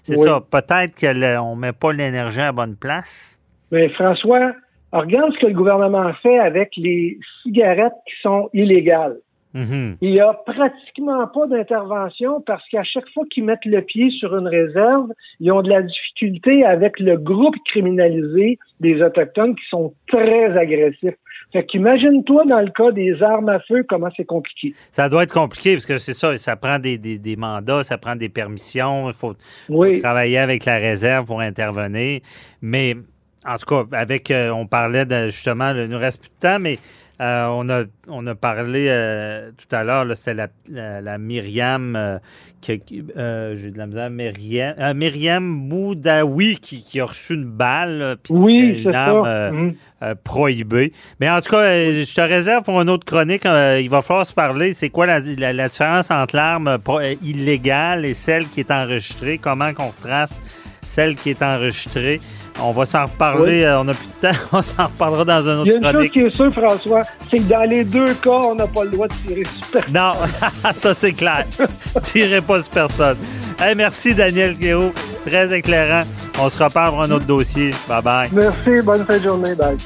[0.04, 0.40] C'est ça.
[0.50, 3.36] Peut-être qu'on ne met pas l'énergie à bonne place.
[3.72, 4.52] Mais François,
[4.92, 9.16] regarde ce que le gouvernement fait avec les cigarettes qui sont illégales.
[9.56, 9.96] Mm-hmm.
[10.02, 14.36] Il n'y a pratiquement pas d'intervention parce qu'à chaque fois qu'ils mettent le pied sur
[14.36, 19.94] une réserve, ils ont de la difficulté avec le groupe criminalisé des Autochtones qui sont
[20.08, 21.14] très agressifs.
[21.52, 24.74] Fait qu'imagine-toi dans le cas des armes à feu, comment c'est compliqué.
[24.90, 28.28] Ça doit être compliqué parce que c'est ça, ça prend des, mandats, ça prend des
[28.28, 29.34] permissions, il faut,
[30.00, 32.20] travailler avec la réserve pour intervenir.
[32.60, 32.94] Mais
[33.46, 36.58] en tout cas, avec, euh, on parlait de, justement, il nous reste plus de temps,
[36.58, 36.78] mais
[37.18, 42.18] euh, on, a, on a parlé euh, tout à l'heure, c'était la, la, Myriam, euh,
[43.56, 48.82] j'ai de la misère, Myriam, Myriam Boudaoui qui, qui, a reçu une balle, puis oui,
[48.82, 50.14] une arme mhm.
[50.24, 50.92] prohibée.
[51.18, 53.44] Mais en tout cas, je te réserve pour une autre chronique.
[53.46, 54.74] il va falloir se parler.
[54.74, 56.76] C'est quoi la, la, différence entre l'arme
[57.22, 59.38] illégale et celle qui est enregistrée?
[59.38, 60.38] Comment qu'on retrace
[60.82, 62.18] celle qui est enregistrée?
[62.60, 63.62] On va s'en reparler.
[63.62, 64.38] Euh, on n'a plus de temps.
[64.52, 67.02] On s'en reparlera dans un autre Il y a une chose qui est sûre, François,
[67.30, 69.92] c'est que dans les deux cas, on n'a pas le droit de tirer sur personne.
[69.92, 70.12] Non,
[70.74, 71.44] ça c'est clair.
[72.02, 73.16] Tirez pas sur personne.
[73.58, 74.92] Hey, merci, Daniel Guéraud.
[75.26, 76.06] Très éclairant.
[76.38, 77.72] On se reparle pour un autre dossier.
[77.88, 78.30] Bye bye.
[78.32, 78.82] Merci.
[78.82, 79.54] Bonne fin de journée.
[79.54, 79.76] Bye.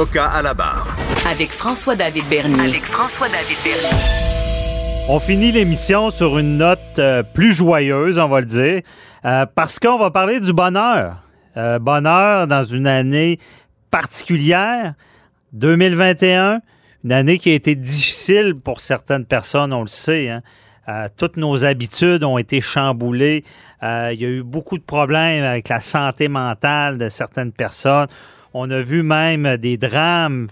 [0.00, 0.96] Avocat à la barre.
[1.30, 2.58] Avec François-David Bernier.
[2.58, 3.98] Avec François-David Bernier.
[5.10, 8.80] On finit l'émission sur une note euh, plus joyeuse, on va le dire,
[9.26, 11.18] euh, parce qu'on va parler du bonheur.
[11.58, 13.38] Euh, bonheur dans une année
[13.90, 14.94] particulière,
[15.52, 16.62] 2021,
[17.04, 20.30] une année qui a été difficile pour certaines personnes, on le sait.
[20.30, 20.40] Hein.
[21.18, 23.44] toutes nos habitudes ont été chamboulées.
[23.82, 28.08] il y a eu beaucoup de problèmes avec la santé mentale de certaines personnes.
[28.52, 30.48] On a vu même des drames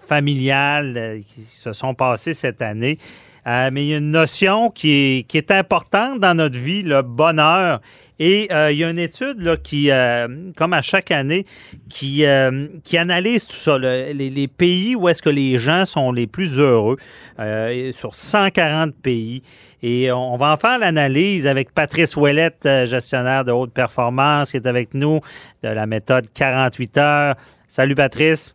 [0.00, 2.98] familiales qui se sont passés cette année.
[3.46, 7.02] mais il y a une notion qui est, qui est importante dans notre vie, le
[7.02, 7.80] bonheur.
[8.18, 11.44] Et euh, il y a une étude là, qui, euh, comme à chaque année,
[11.88, 16.26] qui, euh, qui analyse tout ça, les, pays où est-ce que les gens sont les
[16.26, 16.96] plus heureux,
[17.92, 19.42] sur 140 pays.
[19.82, 24.66] Et on va en faire l'analyse avec Patrice Ouellette, gestionnaire de haute performance, qui est
[24.66, 25.20] avec nous
[25.62, 27.34] de la méthode 48 heures.
[27.68, 28.54] Salut Patrice.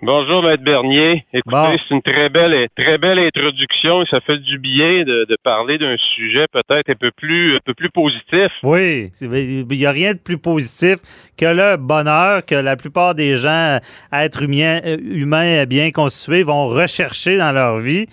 [0.00, 1.24] Bonjour, Maître Bernier.
[1.32, 5.76] Écoutez, c'est une très belle, très belle introduction et ça fait du bien de, parler
[5.76, 8.52] d'un sujet peut-être un peu plus, un peu plus positif.
[8.62, 10.98] Oui, il n'y a rien de plus positif
[11.36, 13.78] que le bonheur que la plupart des gens,
[14.12, 18.06] êtres humains, humains bien constitués, vont rechercher dans leur vie.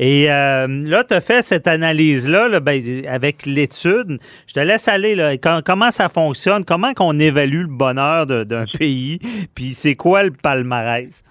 [0.00, 4.18] Et euh, là, tu as fait cette analyse-là ben, avec l'étude.
[4.46, 5.14] Je te laisse aller.
[5.14, 5.36] Là.
[5.38, 6.64] comment ça fonctionne?
[6.64, 9.18] Comment qu'on évalue le bonheur d'un pays?
[9.54, 11.24] Puis c'est quoi le palmarès?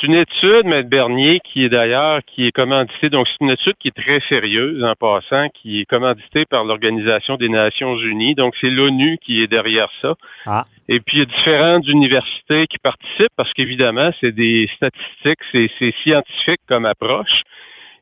[0.00, 0.82] C'est une étude, M.
[0.82, 3.10] Bernier, qui est d'ailleurs, qui est commanditée.
[3.10, 7.36] Donc, c'est une étude qui est très sérieuse en passant, qui est commanditée par l'Organisation
[7.36, 8.34] des Nations Unies.
[8.34, 10.14] Donc, c'est l'ONU qui est derrière ça.
[10.46, 10.64] Ah.
[10.88, 15.94] Et puis, il y a différentes universités qui participent parce qu'évidemment, c'est des statistiques, c'est
[16.02, 17.42] scientifique comme approche.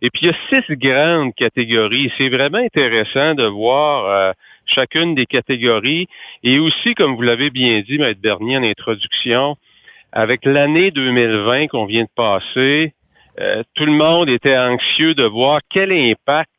[0.00, 2.12] Et puis, il y a six grandes catégories.
[2.16, 4.32] C'est vraiment intéressant de voir euh,
[4.66, 6.06] chacune des catégories.
[6.44, 8.14] Et aussi, comme vous l'avez bien dit, M.
[8.22, 9.56] Bernier, en introduction,
[10.12, 12.94] avec l'année 2020 qu'on vient de passer,
[13.40, 16.50] euh, tout le monde était anxieux de voir quel impact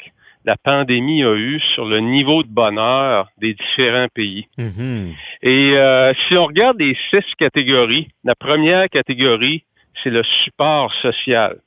[0.46, 4.48] la pandémie a eu sur le niveau de bonheur des différents pays.
[4.58, 5.14] Mm-hmm.
[5.44, 9.64] Et euh, si on regarde les six catégories, la première catégorie,
[10.02, 11.58] c'est le support social.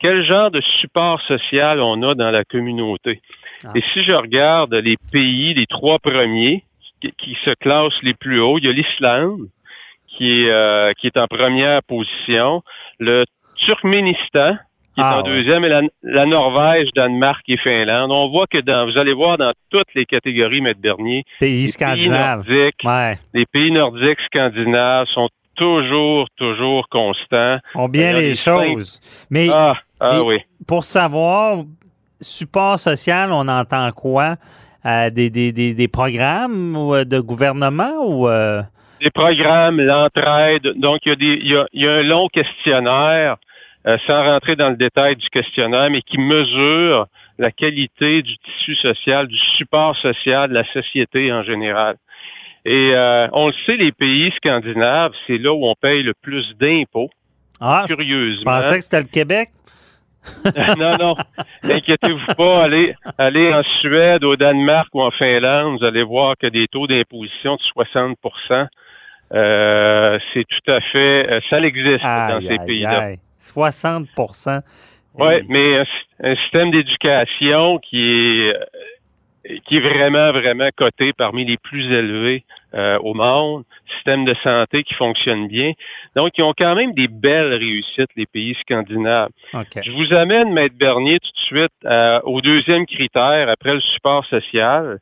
[0.00, 3.20] Quel genre de support social on a dans la communauté?
[3.64, 3.70] Ah.
[3.76, 6.64] Et si je regarde les pays, les trois premiers
[7.00, 9.48] qui, qui se classent les plus hauts, il y a l'Islande,
[10.18, 12.62] qui est, euh, qui est en première position,
[12.98, 14.56] le Turkménistan,
[14.94, 15.68] qui est ah, en deuxième, et
[16.02, 18.10] la, Norvège, Danemark et Finlande.
[18.10, 22.44] On voit que dans, vous allez voir dans toutes les catégories, Maître Bernier, pays scandinaves,
[22.48, 27.58] les pays nordiques scandinaves sont toujours, toujours constants.
[27.76, 29.00] On bien les choses.
[29.30, 30.38] Mais ah, ah oui.
[30.66, 31.62] pour savoir,
[32.20, 34.36] support social, on entend quoi?
[34.86, 38.28] Euh, des, des, des, des, programmes euh, de gouvernement ou
[39.00, 40.72] des programmes, l'entraide.
[40.76, 41.40] Donc, il y, a des,
[41.72, 43.36] il, y a, un long questionnaire,
[43.86, 47.06] euh, sans rentrer dans le détail du questionnaire, mais qui mesure
[47.38, 51.96] la qualité du tissu social, du support social de la société en général.
[52.64, 56.54] Et euh, on le sait, les pays scandinaves, c'est là où on paye le plus
[56.58, 57.10] d'impôts.
[57.60, 58.38] Ah, curieusement.
[58.38, 59.48] Je pensais que c'était le Québec.
[60.78, 61.14] non, non.
[61.64, 62.64] N'inquiétez-vous pas.
[62.64, 66.86] Allez, allez en Suède, au Danemark ou en Finlande, vous allez voir que des taux
[66.86, 68.18] d'imposition de 60
[68.50, 68.64] euh,
[69.30, 73.12] c'est tout à fait, euh, ça existe dans ces pays-là.
[73.38, 74.08] 60
[75.14, 75.82] Oui, mais
[76.22, 78.64] un, système d'éducation qui est euh,
[79.66, 83.64] qui est vraiment, vraiment coté parmi les plus élevés au monde,
[83.94, 85.72] système de santé qui fonctionne bien.
[86.14, 89.30] Donc, ils ont quand même des belles réussites, les pays scandinaves.
[89.54, 91.72] Je vous amène, Maître Bernier, tout de suite
[92.24, 94.98] au deuxième critère, après le support social.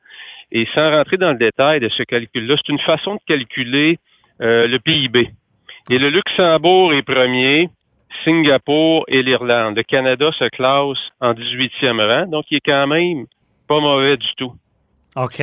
[0.53, 3.99] Et sans rentrer dans le détail de ce calcul-là, c'est une façon de calculer
[4.41, 5.31] euh, le PIB.
[5.91, 7.71] Et le Luxembourg est premier,
[8.25, 9.77] Singapour et l'Irlande.
[9.77, 13.27] Le Canada se classe en 18e rang, donc il est quand même
[13.69, 14.53] pas mauvais du tout.
[15.17, 15.43] OK.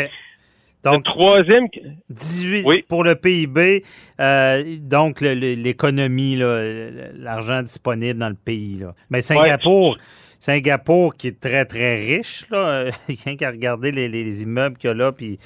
[0.84, 1.68] Donc, troisième.
[2.10, 3.84] 18 pour le PIB,
[4.20, 8.84] euh, donc l'économie, l'argent disponible dans le pays.
[9.10, 9.98] Mais Singapour,
[10.44, 14.90] Singapour qui est très, très riche, là, il y a qu'à regarder les, immeubles qu'il
[14.90, 15.14] y a là.
[15.14, 15.38] Puis,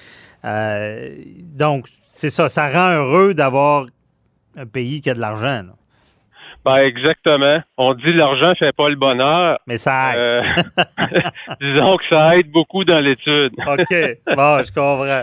[0.44, 1.16] euh,
[1.56, 3.86] donc, c'est ça, ça rend heureux d'avoir
[4.56, 5.66] un pays qui a de l'argent.
[6.66, 7.62] Ben exactement.
[7.78, 9.60] On dit l'argent fait pas le bonheur.
[9.68, 10.18] Mais ça aide.
[10.18, 10.42] Euh,
[11.62, 13.54] disons que ça aide beaucoup dans l'étude.
[13.68, 13.96] OK.
[14.36, 15.22] Bon, je comprends.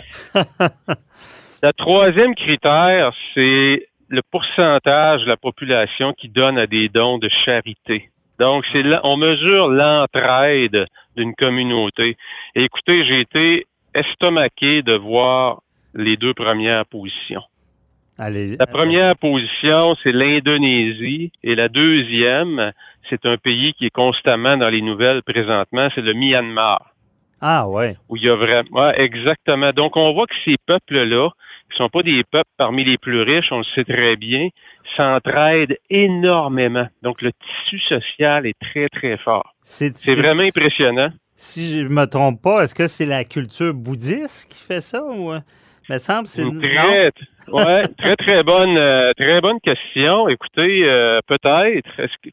[1.64, 7.28] le troisième critère, c'est le pourcentage de la population qui donne à des dons de
[7.44, 8.08] charité.
[8.38, 12.16] Donc, c'est on mesure l'entraide d'une communauté.
[12.54, 15.60] écoutez, j'ai été estomaqué de voir
[15.94, 17.42] les deux premières positions.
[18.18, 22.72] la première position, c'est l'Indonésie, et la deuxième,
[23.08, 26.94] c'est un pays qui est constamment dans les nouvelles présentement, c'est le Myanmar.
[27.40, 27.96] Ah ouais.
[28.08, 29.72] Où il y a vraiment, exactement.
[29.72, 31.28] Donc on voit que ces peuples-là,
[31.74, 34.48] qui sont pas des peuples parmi les plus riches, on le sait très bien,
[34.96, 36.86] s'entraident énormément.
[37.02, 39.54] Donc le tissu social est très très fort.
[39.62, 41.10] C'est vraiment impressionnant.
[41.36, 45.32] Si je me trompe pas, est-ce que c'est la culture bouddhiste qui fait ça ou
[45.88, 47.10] Mais semble c'est très,
[47.48, 50.28] ouais, très très bonne euh, très bonne question.
[50.28, 51.82] Écoutez, euh, peut-être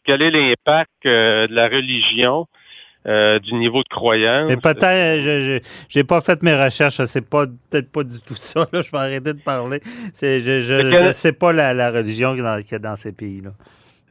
[0.04, 2.46] quel est l'impact euh, de la religion
[3.06, 4.48] du niveau de croyance.
[4.48, 8.68] Mais peut-être, je j'ai pas fait mes recherches, c'est pas peut-être pas du tout ça.
[8.72, 9.80] Là, je vais arrêter de parler.
[10.14, 13.52] C'est, je je sais pas la, la religion qu'il y a dans ces pays-là.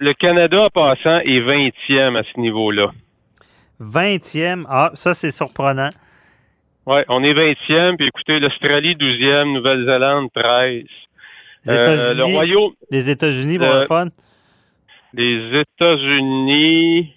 [0.02, 2.90] Le Canada, en passant, est 20e à ce niveau-là.
[3.82, 4.64] 20e?
[4.66, 5.90] Ah, ça, c'est surprenant.
[6.86, 10.84] Oui, on est 20e, puis écoutez, l'Australie 12e, Nouvelle-Zélande 13.
[11.66, 12.72] Les euh, le Royaume.
[12.90, 14.08] Les États-Unis, pour le fun?
[15.12, 17.12] Les États-Unis,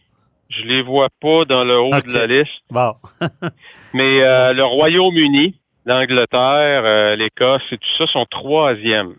[0.50, 2.52] je les vois pas dans le haut de la liste.
[2.70, 2.96] Bon.
[3.94, 9.16] Mais euh, le Royaume-Uni, l'Angleterre, euh, l'Écosse et tout ça sont troisième.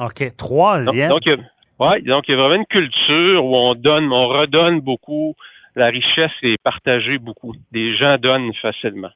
[0.00, 1.08] OK, troisième.
[1.08, 1.22] Donc,
[1.78, 5.34] oui, donc il y a vraiment une culture où on donne, on redonne beaucoup.
[5.74, 7.54] La richesse est partagée beaucoup.
[7.72, 9.10] Les gens donnent facilement.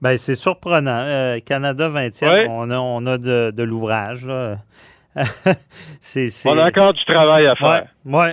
[0.00, 1.04] Ben, c'est surprenant.
[1.06, 4.26] Euh, Canada 20e, on a, on a de, l'ouvrage.
[6.44, 7.86] On a encore du travail à faire.
[8.04, 8.26] Oui.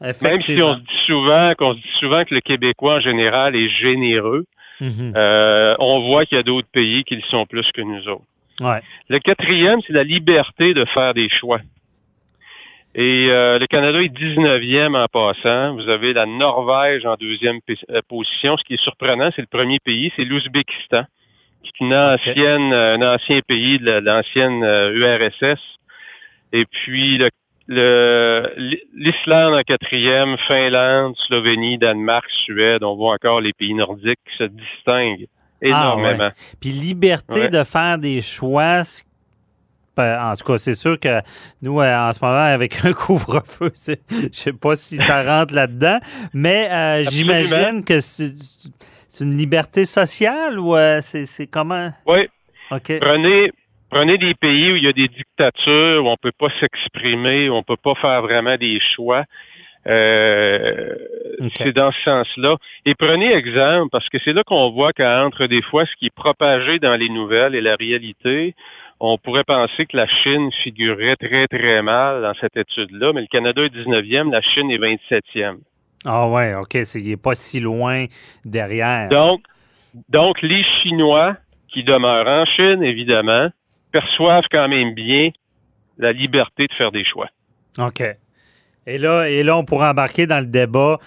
[0.00, 4.44] Même si on dit souvent qu'on dit souvent que le Québécois en général est généreux,
[4.80, 5.12] mhm.
[5.16, 8.24] euh, on voit qu'il y a d'autres pays qui le sont plus que nous autres.
[8.60, 8.80] Ouais.
[9.08, 11.60] Le quatrième, c'est la liberté de faire des choix.
[12.94, 15.74] Et euh, le Canada est 19e en passant.
[15.74, 18.56] Vous avez la Norvège en deuxième euh, position.
[18.56, 21.04] Ce qui est surprenant, c'est le premier pays, c'est l'Ouzbékistan,
[21.62, 25.60] qui est une ancienne, un ancien pays de l'ancienne URSS.
[26.52, 27.28] Et puis le,
[27.68, 32.82] l'Islande en quatrième, Finlande, Slovénie, Danemark, Suède.
[32.84, 35.28] On voit encore les pays nordiques qui se distinguent
[35.62, 36.30] ah, énormément.
[36.60, 38.82] Puis liberté de faire des choix,
[39.98, 41.20] en tout cas, c'est sûr que
[41.62, 45.98] nous, euh, en ce moment, avec un couvre-feu, je sais pas si ça rentre là-dedans,
[46.34, 48.34] mais euh, j'imagine que c'est
[49.20, 51.90] une liberté sociale ou euh, c'est comment?
[52.06, 52.28] Oui.
[52.68, 53.52] Prenez,
[53.90, 57.54] prenez des pays où il y a des dictatures, où on peut pas s'exprimer, où
[57.54, 59.24] on peut pas faire vraiment des choix.
[59.86, 62.56] C'est dans ce sens-là.
[62.86, 66.14] Et prenez exemple, parce que c'est là qu'on voit qu'entre des fois ce qui est
[66.14, 68.56] propagé dans les nouvelles et la réalité,
[69.00, 73.26] on pourrait penser que la Chine figurerait très, très mal dans cette étude-là, mais le
[73.26, 75.58] Canada est 19e, la Chine est 27e.
[76.04, 78.06] Ah ouais, OK, il n'est pas si loin
[78.44, 79.08] derrière.
[79.08, 79.42] Donc,
[80.08, 81.36] donc, les Chinois
[81.68, 83.48] qui demeurent en Chine, évidemment,
[84.00, 85.30] perçoivent quand même bien
[85.98, 87.28] la liberté de faire des choix.
[87.78, 88.02] OK.
[88.86, 90.98] Et là, et là on pourrait embarquer dans le débat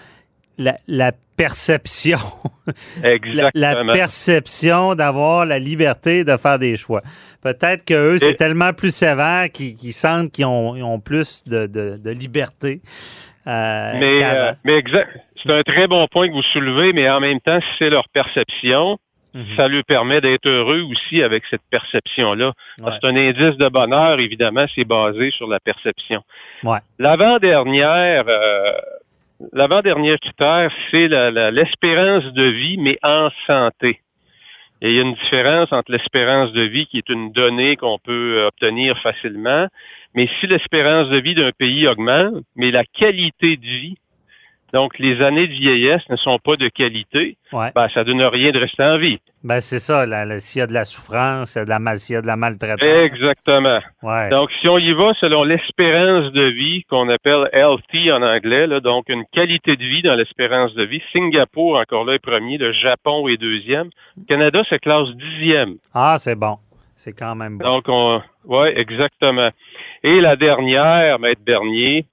[0.58, 2.18] la, perception.
[3.04, 3.50] Exactement.
[3.54, 7.00] La, perception d'avoir la liberté de faire des choix.
[7.40, 12.82] Peut-être qu'eux, c'est tellement plus sévère qu'ils sentent qu'ils ont, plus de, liberté.
[13.46, 15.08] Euh, mais euh, mais exact.
[15.42, 18.06] C'est un très bon point que vous soulevez, mais en même temps, si c'est leur
[18.10, 18.98] perception,
[19.34, 19.56] mhm.
[19.56, 22.52] ça lui permet d'être heureux aussi avec cette perception-là.
[22.78, 26.22] C'est un indice de bonheur, évidemment, c'est basé sur la perception.
[26.64, 26.78] Ouais.
[26.98, 28.72] L'avant-dernière, euh,
[29.52, 34.00] L'avant-dernier critère, c'est l'espérance de vie, mais en santé.
[34.82, 37.98] Et il y a une différence entre l'espérance de vie, qui est une donnée qu'on
[37.98, 39.66] peut obtenir facilement,
[40.14, 43.96] mais si l'espérance de vie d'un pays augmente, mais la qualité de vie
[44.72, 47.36] donc, les années de vieillesse ne sont pas de qualité.
[47.52, 47.70] Ouais.
[47.74, 49.18] Ben, ça donne rien de rester en vie.
[49.42, 50.04] Ben, c'est ça.
[50.38, 52.36] S'il y a de la souffrance, s'il y a de la, y a de la
[52.36, 52.82] maltraitance.
[52.82, 53.80] Exactement.
[54.30, 58.80] Donc, si on y va selon l'espérance de vie qu'on appelle healthy en anglais, là,
[58.80, 62.72] donc une qualité de vie dans l'espérance de vie, Singapour, encore là, est premier, le
[62.72, 63.90] Japon est deuxième.
[64.16, 65.76] Le Canada se classe dixième.
[65.94, 66.58] Ah, c'est bon.
[66.96, 67.64] C'est quand même bon.
[67.64, 69.50] Donc, on, oui, exactement.
[70.02, 72.04] Et la dernière, Maître Bernier,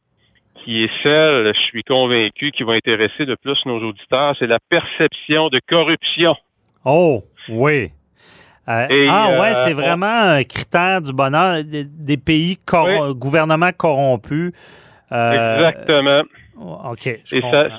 [0.68, 4.60] qui est celle, je suis convaincu, qui va intéresser de plus nos auditeurs, c'est la
[4.60, 6.36] perception de corruption.
[6.84, 7.94] Oh, oui.
[8.68, 12.58] Euh, ah ouais, euh, c'est vraiment un critère du bonheur des pays
[13.16, 14.52] gouvernements corrompus.
[15.14, 16.24] Euh, Exactement.
[16.60, 17.08] OK.
[17.08, 17.70] Et ça,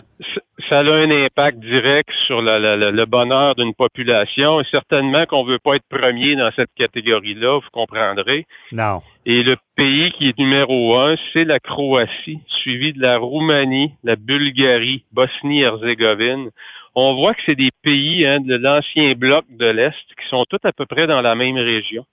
[0.69, 4.61] ça, a un impact direct sur le bonheur d'une population.
[4.61, 8.47] Et certainement qu'on ne veut pas être premier dans cette catégorie-là, vous comprendrez.
[8.73, 9.03] Non.
[9.27, 14.17] Et le pays qui est numéro un, c'est la Croatie, suivi de la Roumanie, la
[14.17, 16.51] Bulgarie, Bosnie-Herzégovine.
[16.95, 20.61] On voit que c'est des pays hein, de l'ancien bloc de l'Est qui sont tous
[20.65, 22.05] à peu près dans la même région.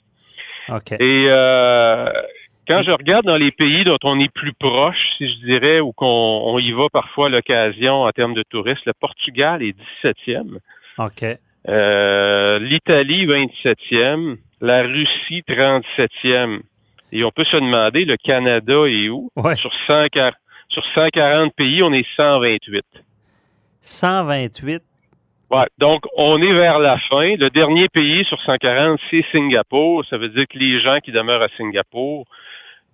[0.70, 0.92] OK.
[0.94, 2.10] Et euh,
[2.68, 5.92] quand je regarde dans les pays dont on est plus proche, si je dirais, ou
[5.92, 10.58] qu'on y va parfois à l'occasion en termes de touristes, le Portugal est 17e.
[10.98, 11.26] OK.
[11.68, 14.38] Euh, L'Italie, 27e.
[14.62, 16.62] La Russie, 37e.
[17.12, 19.30] Et on peut se demander, le Canada est où?
[19.56, 20.34] Sur, 140,
[20.70, 22.84] sur 140 pays, on est 128.
[23.82, 24.82] 128?
[25.52, 27.36] Ouais, donc on est vers la fin.
[27.36, 30.04] Le dernier pays sur 140, c'est Singapour.
[30.10, 32.26] Ça veut dire que les gens qui demeurent à Singapour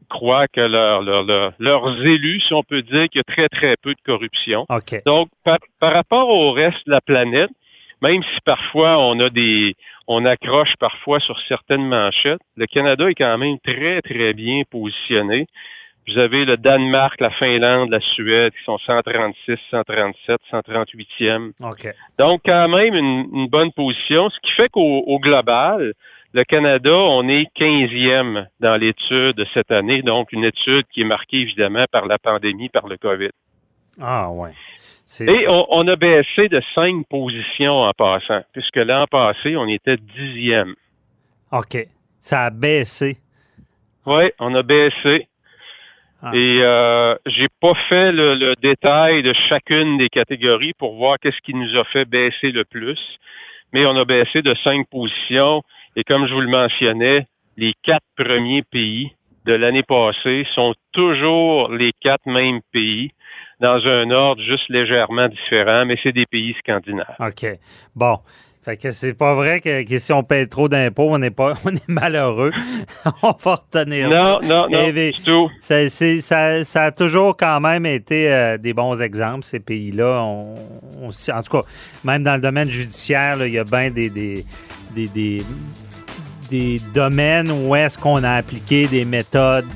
[0.10, 4.02] croient que leurs élus, si on peut dire, qu'il y a très, très peu de
[4.06, 4.66] corruption.
[5.06, 7.50] Donc, par, rapport au reste de la planète,
[8.02, 9.76] même si parfois on a des
[10.08, 15.48] on accroche parfois sur certaines manchettes, le Canada est quand même très, très bien positionné.
[16.08, 21.52] Vous avez le Danemark, la Finlande, la Suède qui sont 136, 137, 138e.
[22.18, 25.94] Donc, quand même une, bonne position, ce qui fait qu'au global,
[26.34, 31.06] le Canada, on est 15e dans l'étude de cette année, donc une étude qui est
[31.06, 33.32] marquée évidemment par la pandémie, par le COVID.
[34.00, 34.54] Ah ouais.
[35.20, 40.74] Et on, a baissé de cinq positions en passant, puisque l'an passé, on était dixième.
[41.52, 41.86] OK.
[42.18, 43.18] Ça a baissé.
[44.06, 45.28] Oui, on a baissé.
[46.24, 46.32] Ah.
[46.34, 51.54] Et euh, j'ai pas fait le, détail de chacune des catégories pour voir qu'est-ce qui
[51.54, 53.00] nous a fait baisser le plus.
[53.74, 55.62] Mais on a baissé de cinq positions.
[55.96, 57.28] Et comme je vous le mentionnais,
[57.58, 59.12] les quatre premiers pays
[59.46, 63.12] de l'année passée sont toujours les quatre mêmes pays
[63.60, 67.16] dans un ordre juste légèrement différent, mais c'est des pays scandinaves.
[67.20, 67.46] OK.
[67.96, 68.20] Bon.
[68.64, 71.70] Fait que c'est pas vrai que, si on paye trop d'impôts, on n'est pas on
[71.70, 72.52] est malheureux.
[73.24, 74.08] on va retenir.
[74.08, 75.50] Non, non, non, du tout.
[75.60, 80.22] Ça, ça, a toujours quand même été euh, des bons exemples, ces pays-là.
[80.24, 80.58] On,
[81.10, 81.64] en tout cas,
[82.04, 84.46] même dans le domaine judiciaire, il y a bien des, des,
[84.94, 85.44] des,
[86.50, 89.68] des domaines où est-ce qu'on a appliqué des méthodes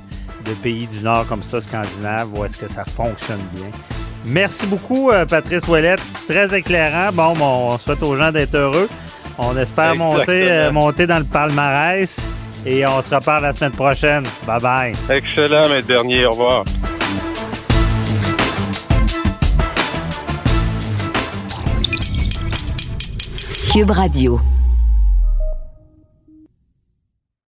[0.45, 3.71] de pays du Nord comme ça, scandinave, où est-ce que ça fonctionne bien.
[4.27, 6.01] Merci beaucoup, euh, Patrice Ouellette.
[6.27, 7.11] Très éclairant.
[7.13, 8.89] Bon, on souhaite aux gens d'être heureux.
[9.37, 12.27] On espère monter, euh, monter dans le palmarès
[12.65, 14.23] et on se reparle la semaine prochaine.
[14.47, 14.93] Bye bye.
[15.09, 16.25] Excellent, Maître Bernier.
[16.25, 16.63] Au revoir.
[23.71, 24.39] Cube Radio.